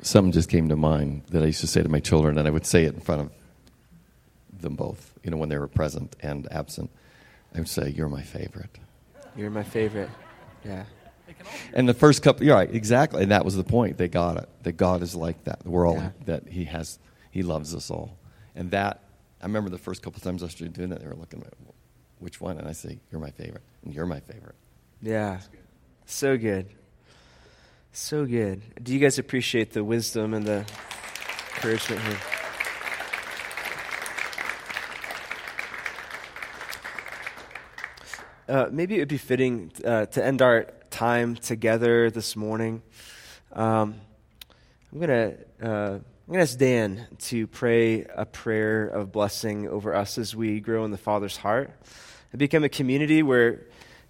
Something 0.07 0.31
just 0.31 0.49
came 0.49 0.69
to 0.69 0.75
mind 0.75 1.23
that 1.31 1.43
I 1.43 1.47
used 1.47 1.61
to 1.61 1.67
say 1.67 1.83
to 1.83 1.89
my 1.89 1.99
children, 1.99 2.37
and 2.37 2.47
I 2.47 2.51
would 2.51 2.65
say 2.65 2.85
it 2.85 2.93
in 2.93 3.01
front 3.01 3.21
of 3.21 3.31
them 4.61 4.75
both, 4.75 5.13
you 5.23 5.29
know, 5.31 5.37
when 5.37 5.49
they 5.49 5.57
were 5.57 5.67
present 5.67 6.15
and 6.21 6.47
absent. 6.51 6.89
I 7.53 7.59
would 7.59 7.67
say, 7.67 7.89
You're 7.89 8.09
my 8.09 8.21
favorite. 8.23 8.77
You're 9.35 9.49
my 9.49 9.63
favorite. 9.63 10.09
Yeah. 10.63 10.85
And 11.73 11.87
the 11.87 11.93
first 11.93 12.23
couple, 12.23 12.45
you're 12.45 12.55
right, 12.55 12.73
exactly. 12.73 13.21
And 13.21 13.31
that 13.31 13.43
was 13.45 13.55
the 13.55 13.63
point. 13.63 13.97
They 13.97 14.07
got 14.07 14.37
it. 14.37 14.49
That 14.63 14.73
God 14.73 15.01
is 15.01 15.13
like 15.13 15.43
that. 15.43 15.65
We're 15.65 15.85
all, 15.87 15.95
Yeah. 15.97 16.09
that 16.25 16.47
He 16.47 16.63
has, 16.65 16.99
He 17.31 17.43
loves 17.43 17.75
us 17.75 17.91
all. 17.91 18.17
And 18.55 18.71
that, 18.71 19.03
I 19.41 19.45
remember 19.45 19.69
the 19.69 19.77
first 19.77 20.01
couple 20.01 20.19
times 20.21 20.41
I 20.41 20.47
started 20.47 20.73
doing 20.73 20.89
that, 20.89 21.01
they 21.01 21.07
were 21.07 21.15
looking 21.15 21.41
at 21.41 21.59
me, 21.59 21.67
which 22.19 22.39
one? 22.41 22.57
And 22.57 22.67
I 22.67 22.71
say, 22.71 22.99
You're 23.11 23.21
my 23.21 23.31
favorite. 23.31 23.63
And 23.83 23.93
you're 23.93 24.05
my 24.05 24.21
favorite. 24.21 24.55
Yeah. 25.01 25.41
So 26.05 26.37
good. 26.37 26.67
So 27.99 28.27
good. 28.27 28.61
Do 28.83 28.93
you 28.93 28.99
guys 28.99 29.17
appreciate 29.17 29.73
the 29.73 29.83
wisdom 29.83 30.35
and 30.35 30.45
the 30.45 30.63
encouragement 31.55 31.99
here? 32.03 32.17
Uh, 38.47 38.69
maybe 38.71 38.97
it 38.97 38.99
would 38.99 39.07
be 39.07 39.17
fitting 39.17 39.71
uh, 39.83 40.05
to 40.05 40.23
end 40.23 40.43
our 40.43 40.67
time 40.91 41.37
together 41.37 42.11
this 42.11 42.35
morning. 42.35 42.83
Um, 43.51 43.95
I'm 44.93 44.99
gonna 44.99 45.33
uh, 45.59 45.67
I'm 45.67 46.03
gonna 46.27 46.43
ask 46.43 46.55
Dan 46.55 47.07
to 47.17 47.47
pray 47.47 48.03
a 48.03 48.27
prayer 48.27 48.85
of 48.85 49.11
blessing 49.11 49.67
over 49.67 49.95
us 49.95 50.19
as 50.19 50.35
we 50.35 50.59
grow 50.59 50.85
in 50.85 50.91
the 50.91 50.99
Father's 50.99 51.37
heart 51.37 51.71
and 52.31 52.37
become 52.37 52.63
a 52.63 52.69
community 52.69 53.23
where 53.23 53.65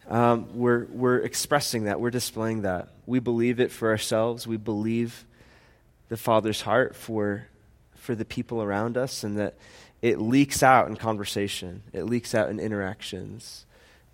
um, 0.07 0.47
we're, 0.53 0.85
we're 0.85 1.17
expressing 1.17 1.85
that, 1.85 1.99
we're 1.99 2.11
displaying 2.11 2.61
that. 2.61 2.89
We 3.05 3.19
believe 3.19 3.59
it 3.59 3.71
for 3.71 3.89
ourselves, 3.89 4.47
we 4.47 4.57
believe 4.57 5.25
the 6.09 6.17
Father's 6.17 6.61
heart 6.61 6.95
for, 6.95 7.47
for 7.95 8.15
the 8.15 8.25
people 8.25 8.61
around 8.61 8.97
us, 8.97 9.23
and 9.23 9.37
that 9.37 9.55
it 10.01 10.19
leaks 10.19 10.63
out 10.63 10.87
in 10.87 10.95
conversation, 10.95 11.83
it 11.93 12.03
leaks 12.03 12.33
out 12.33 12.49
in 12.49 12.59
interactions. 12.59 13.65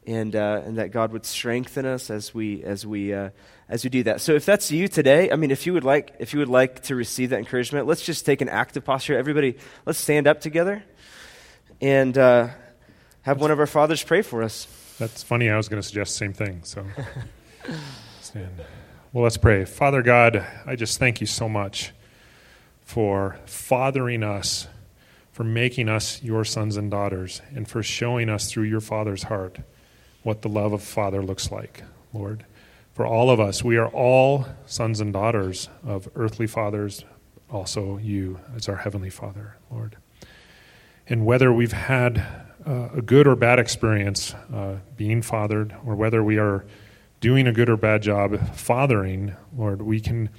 And, 0.05 0.35
uh, 0.35 0.61
and 0.65 0.79
that 0.79 0.91
God 0.91 1.13
would 1.13 1.25
strengthen 1.25 1.85
us 1.85 2.09
as 2.09 2.33
we, 2.33 2.61
as, 2.61 2.85
we, 2.85 3.13
uh, 3.13 3.29
as 3.69 3.85
we 3.85 3.89
do 3.89 4.03
that. 4.03 4.19
So 4.19 4.33
if 4.33 4.45
that's 4.45 4.69
you 4.69 4.89
today, 4.89 5.31
I 5.31 5.37
mean, 5.37 5.49
if 5.49 5.65
you 5.65 5.71
would 5.71 5.85
like, 5.85 6.13
if 6.19 6.33
you 6.33 6.39
would 6.39 6.49
like 6.49 6.83
to 6.83 6.95
receive 6.95 7.29
that 7.29 7.39
encouragement, 7.39 7.87
let's 7.87 8.03
just 8.03 8.25
take 8.25 8.41
an 8.41 8.49
active 8.49 8.83
posture. 8.83 9.17
Everybody, 9.17 9.55
let's 9.85 9.97
stand 9.97 10.27
up 10.27 10.41
together 10.41 10.83
and 11.79 12.17
uh, 12.17 12.49
have 13.21 13.39
one 13.39 13.51
of 13.51 13.61
our 13.61 13.65
fathers 13.65 14.03
pray 14.03 14.23
for 14.23 14.43
us. 14.43 14.67
That's 15.03 15.21
funny. 15.21 15.49
I 15.49 15.57
was 15.57 15.67
going 15.67 15.81
to 15.81 15.85
suggest 15.85 16.13
the 16.13 16.17
same 16.17 16.31
thing. 16.31 16.61
So 16.63 16.85
stand. 18.21 18.51
Well, 19.11 19.25
let's 19.25 19.35
pray. 19.35 19.65
Father 19.65 20.01
God, 20.01 20.47
I 20.65 20.77
just 20.77 20.97
thank 20.97 21.19
you 21.19 21.27
so 21.27 21.49
much 21.49 21.91
for 22.79 23.37
fathering 23.45 24.23
us, 24.23 24.69
for 25.33 25.43
making 25.43 25.89
us 25.89 26.23
your 26.23 26.45
sons 26.45 26.77
and 26.77 26.89
daughters, 26.89 27.41
and 27.53 27.67
for 27.67 27.83
showing 27.83 28.29
us 28.29 28.49
through 28.49 28.63
your 28.63 28.79
Father's 28.79 29.23
heart 29.23 29.57
what 30.21 30.41
the 30.41 30.47
love 30.47 30.71
of 30.71 30.81
Father 30.81 31.21
looks 31.21 31.51
like, 31.51 31.83
Lord. 32.13 32.45
For 32.93 33.05
all 33.05 33.29
of 33.29 33.41
us, 33.41 33.61
we 33.61 33.75
are 33.75 33.89
all 33.89 34.45
sons 34.65 35.01
and 35.01 35.11
daughters 35.11 35.67
of 35.85 36.07
earthly 36.15 36.47
fathers, 36.47 37.03
also 37.51 37.97
you 37.97 38.39
as 38.55 38.69
our 38.69 38.77
Heavenly 38.77 39.09
Father, 39.09 39.57
Lord. 39.69 39.97
And 41.09 41.25
whether 41.25 41.51
we've 41.51 41.73
had 41.73 42.25
uh, 42.65 42.89
a 42.95 43.01
good 43.01 43.27
or 43.27 43.35
bad 43.35 43.59
experience 43.59 44.33
uh, 44.53 44.77
being 44.95 45.21
fathered, 45.21 45.75
or 45.85 45.95
whether 45.95 46.23
we 46.23 46.37
are 46.37 46.65
doing 47.19 47.47
a 47.47 47.53
good 47.53 47.69
or 47.69 47.77
bad 47.77 48.01
job 48.01 48.37
fathering, 48.55 49.35
Lord, 49.55 49.81
we 49.81 49.99
can, 49.99 50.29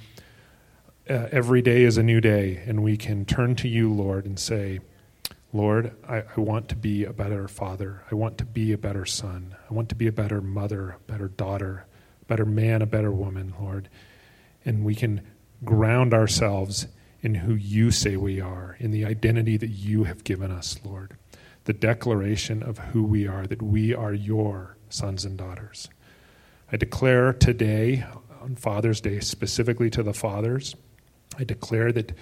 uh, 1.09 1.27
every 1.31 1.61
day 1.61 1.83
is 1.83 1.97
a 1.97 2.03
new 2.03 2.21
day, 2.21 2.63
and 2.65 2.83
we 2.83 2.97
can 2.97 3.25
turn 3.25 3.55
to 3.57 3.67
you, 3.67 3.91
Lord, 3.91 4.25
and 4.25 4.39
say, 4.39 4.79
Lord, 5.53 5.95
I, 6.07 6.23
I, 6.35 6.39
want 6.39 6.67
to 6.69 6.75
be 6.75 7.05
a 7.05 7.13
better 7.13 7.47
father. 7.47 8.03
I 8.11 8.15
want 8.15 8.37
to 8.39 8.45
be 8.45 8.73
a 8.73 8.77
better 8.77 9.05
son. 9.05 9.55
I 9.69 9.73
want 9.73 9.89
to 9.89 9.95
be 9.95 10.07
a 10.07 10.11
better 10.11 10.41
mother, 10.41 10.91
a 10.91 11.11
better 11.11 11.29
daughter, 11.29 11.85
a 12.21 12.25
better 12.25 12.45
man, 12.45 12.81
a 12.81 12.85
better 12.85 13.11
woman, 13.11 13.53
Lord. 13.59 13.87
And 14.65 14.83
we 14.83 14.95
can 14.95 15.21
ground 15.63 16.13
ourselves 16.13 16.87
in 17.21 17.35
who 17.35 17.55
you 17.55 17.89
say 17.89 18.17
we 18.17 18.41
are, 18.41 18.75
in 18.79 18.91
the 18.91 19.05
identity 19.05 19.57
that 19.57 19.69
you 19.69 20.03
have 20.03 20.23
given 20.23 20.51
us, 20.51 20.77
Lord 20.83 21.17
the 21.65 21.73
declaration 21.73 22.63
of 22.63 22.77
who 22.77 23.03
we 23.03 23.27
are, 23.27 23.45
that 23.45 23.61
we 23.61 23.93
are 23.93 24.13
your 24.13 24.77
sons 24.89 25.25
and 25.25 25.37
daughters. 25.37 25.89
I 26.71 26.77
declare 26.77 27.33
today, 27.33 28.05
on 28.41 28.55
Father's 28.55 29.01
Day, 29.01 29.19
specifically 29.19 29.89
to 29.91 30.03
the 30.03 30.13
fathers, 30.13 30.75
I 31.37 31.43
declare 31.43 31.91
that 31.91 32.13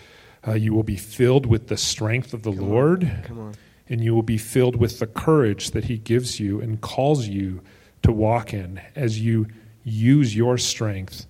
uh, 0.47 0.53
you 0.53 0.73
will 0.73 0.83
be 0.83 0.97
filled 0.97 1.45
with 1.45 1.67
the 1.67 1.77
strength 1.77 2.33
of 2.33 2.43
the 2.43 2.51
Come 2.51 2.69
Lord. 2.69 3.03
On. 3.03 3.23
Come 3.23 3.39
on. 3.39 3.55
And 3.89 4.01
you 4.01 4.15
will 4.15 4.23
be 4.23 4.37
filled 4.37 4.77
with 4.77 4.99
the 4.99 5.07
courage 5.07 5.71
that 5.71 5.85
He 5.85 5.97
gives 5.97 6.39
you 6.39 6.61
and 6.61 6.79
calls 6.79 7.27
you 7.27 7.61
to 8.01 8.11
walk 8.11 8.53
in 8.53 8.81
as 8.95 9.19
you 9.19 9.47
use 9.83 10.35
your 10.35 10.57
strength 10.57 11.27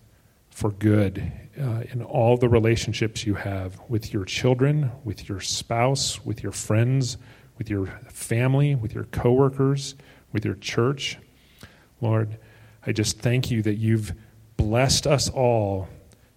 for 0.50 0.72
good 0.72 1.32
uh, 1.60 1.84
in 1.92 2.04
all 2.04 2.38
the 2.38 2.50
relationships 2.50 3.26
you 3.26 3.34
have 3.34 3.80
with 3.90 4.14
your 4.14 4.24
children, 4.24 4.92
with 5.04 5.28
your 5.28 5.40
spouse, 5.40 6.24
with 6.24 6.44
your 6.44 6.52
friends, 6.52 7.18
with 7.64 7.70
your 7.70 7.86
family, 8.10 8.76
with 8.76 8.94
your 8.94 9.06
coworkers, 9.06 9.96
with 10.34 10.44
your 10.44 10.56
church. 10.56 11.18
Lord, 12.02 12.38
I 12.86 12.92
just 12.92 13.20
thank 13.20 13.50
you 13.50 13.62
that 13.62 13.76
you've 13.76 14.12
blessed 14.58 15.08
us 15.08 15.30
all 15.30 15.88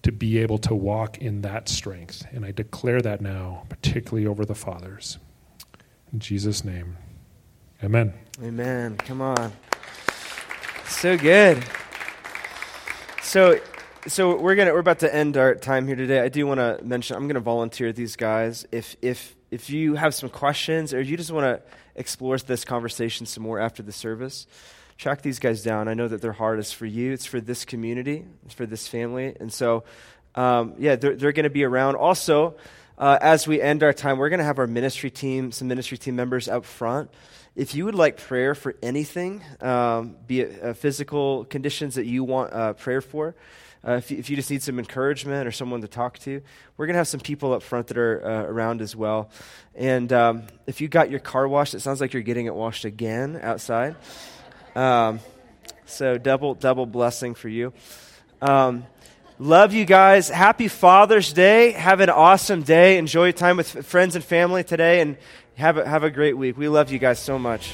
to 0.03 0.12
be 0.12 0.39
able 0.39 0.59
to 0.59 0.73
walk 0.73 1.19
in 1.19 1.41
that 1.41 1.69
strength. 1.69 2.25
And 2.31 2.45
I 2.45 2.53
declare 2.53 3.03
that 3.03 3.21
now, 3.21 3.65
particularly 3.69 4.25
over 4.25 4.45
the 4.45 4.55
fathers. 4.55 5.19
In 6.12 6.21
Jesus' 6.21 6.65
name, 6.65 6.97
amen. 7.83 8.15
Amen. 8.41 8.97
Come 8.99 9.21
on. 9.21 9.53
So 10.87 11.17
good. 11.19 11.61
So, 13.21 13.59
so 14.09 14.38
we're 14.38 14.55
gonna 14.55 14.73
we're 14.73 14.81
about 14.81 15.01
to 15.01 15.14
end 15.14 15.37
our 15.37 15.55
time 15.55 15.87
here 15.87 15.97
today. 15.97 16.21
I 16.21 16.29
do 16.29 16.47
want 16.47 16.59
to 16.59 16.79
mention 16.83 17.16
I'm 17.16 17.29
to 17.29 17.40
volunteer 17.40 17.92
these 17.92 18.16
guys 18.16 18.66
if 18.71 18.97
if 19.03 19.35
if 19.51 19.71
you 19.71 19.95
have 19.95 20.14
some 20.14 20.29
questions 20.29 20.95
or 20.95 21.01
you 21.01 21.16
just 21.16 21.31
want 21.31 21.45
to 21.45 21.62
explore 21.95 22.38
this 22.38 22.64
conversation 22.64 23.27
some 23.27 23.42
more 23.42 23.59
after 23.59 23.83
the 23.83 23.92
service, 23.92 24.47
track 24.99 25.23
these 25.23 25.38
guys 25.38 25.62
down. 25.62 25.88
I 25.88 25.95
know 25.95 26.09
that 26.09 26.21
their 26.21 26.33
heart 26.33 26.59
is 26.59 26.73
for 26.73 26.87
you, 26.87 27.12
it's 27.12 27.27
for 27.27 27.40
this 27.40 27.64
community, 27.64 28.25
it's 28.45 28.55
for 28.55 28.66
this 28.66 28.87
family. 28.88 29.35
And 29.38 29.53
so, 29.53 29.85
um, 30.35 30.75
yeah, 30.79 30.97
they're, 30.97 31.14
they're 31.14 31.33
going 31.33 31.45
to 31.45 31.51
be 31.51 31.64
around. 31.64 31.97
Also, 31.97 32.57
uh, 32.99 33.19
as 33.21 33.47
we 33.47 33.61
end 33.61 33.83
our 33.83 33.92
time, 33.92 34.19
we're 34.19 34.29
going 34.29 34.38
to 34.38 34.45
have 34.45 34.59
our 34.59 34.66
ministry 34.66 35.11
team, 35.11 35.53
some 35.53 35.69
ministry 35.69 35.99
team 35.99 36.16
members 36.16 36.49
up 36.49 36.64
front. 36.64 37.11
If 37.55 37.75
you 37.75 37.87
would 37.87 37.95
like 37.95 38.19
prayer 38.19 38.55
for 38.55 38.75
anything, 38.83 39.42
um, 39.61 40.16
be 40.27 40.40
it 40.42 40.62
uh, 40.62 40.73
physical 40.75 41.45
conditions 41.47 41.95
that 41.95 42.05
you 42.05 42.25
want 42.25 42.53
uh, 42.53 42.73
prayer 42.75 43.01
for, 43.01 43.35
uh, 43.87 43.92
if, 43.92 44.11
you, 44.11 44.18
if, 44.18 44.29
you, 44.29 44.37
just 44.37 44.51
need 44.51 44.62
some 44.62 44.79
encouragement 44.79 45.46
or 45.46 45.53
someone 45.53 45.81
to 45.81 45.88
talk 45.88 46.18
to, 46.18 46.42
we're 46.77 46.87
going 46.87 46.94
to 46.94 46.99
have 46.99 47.09
some 47.09 47.20
people 47.20 47.53
up 47.53 47.62
front 47.62 47.87
that 47.87 47.96
are 47.96 48.25
uh, 48.25 48.42
around 48.42 48.81
as 48.81 48.96
well. 48.96 49.31
And 49.75 50.12
um, 50.12 50.42
if 50.66 50.81
you 50.81 50.88
got 50.88 51.11
your 51.11 51.20
car 51.20 51.46
washed, 51.46 51.75
it 51.75 51.81
sounds 51.81 52.01
like 52.01 52.12
you're 52.12 52.22
getting 52.22 52.46
it 52.46 52.55
washed 52.55 52.85
again 52.85 53.38
outside. 53.40 53.94
Um, 54.75 55.20
so 55.87 56.18
double 56.18 56.55
double 56.55 56.85
blessing 56.85 57.35
for 57.35 57.49
you. 57.49 57.72
Um, 58.42 58.85
love 59.38 59.72
you 59.72 59.85
guys. 59.85 60.29
Happy 60.29 60.68
Father's 60.68 61.33
Day. 61.33 61.70
Have 61.70 62.01
an 62.01 62.11
awesome 62.11 62.62
day. 62.62 62.99
Enjoy 62.99 63.25
your 63.25 63.33
time 63.33 63.57
with 63.57 63.87
friends 63.87 64.16
and 64.16 64.25
family 64.25 64.64
today, 64.64 65.01
and 65.01 65.16
have 65.55 65.79
a, 65.79 65.88
have 65.88 66.03
a 66.03 66.11
great 66.11 66.37
week. 66.37 66.59
We 66.59 66.68
love 66.68 66.90
you 66.90 66.99
guys 66.99 67.18
so 67.18 67.38
much. 67.38 67.72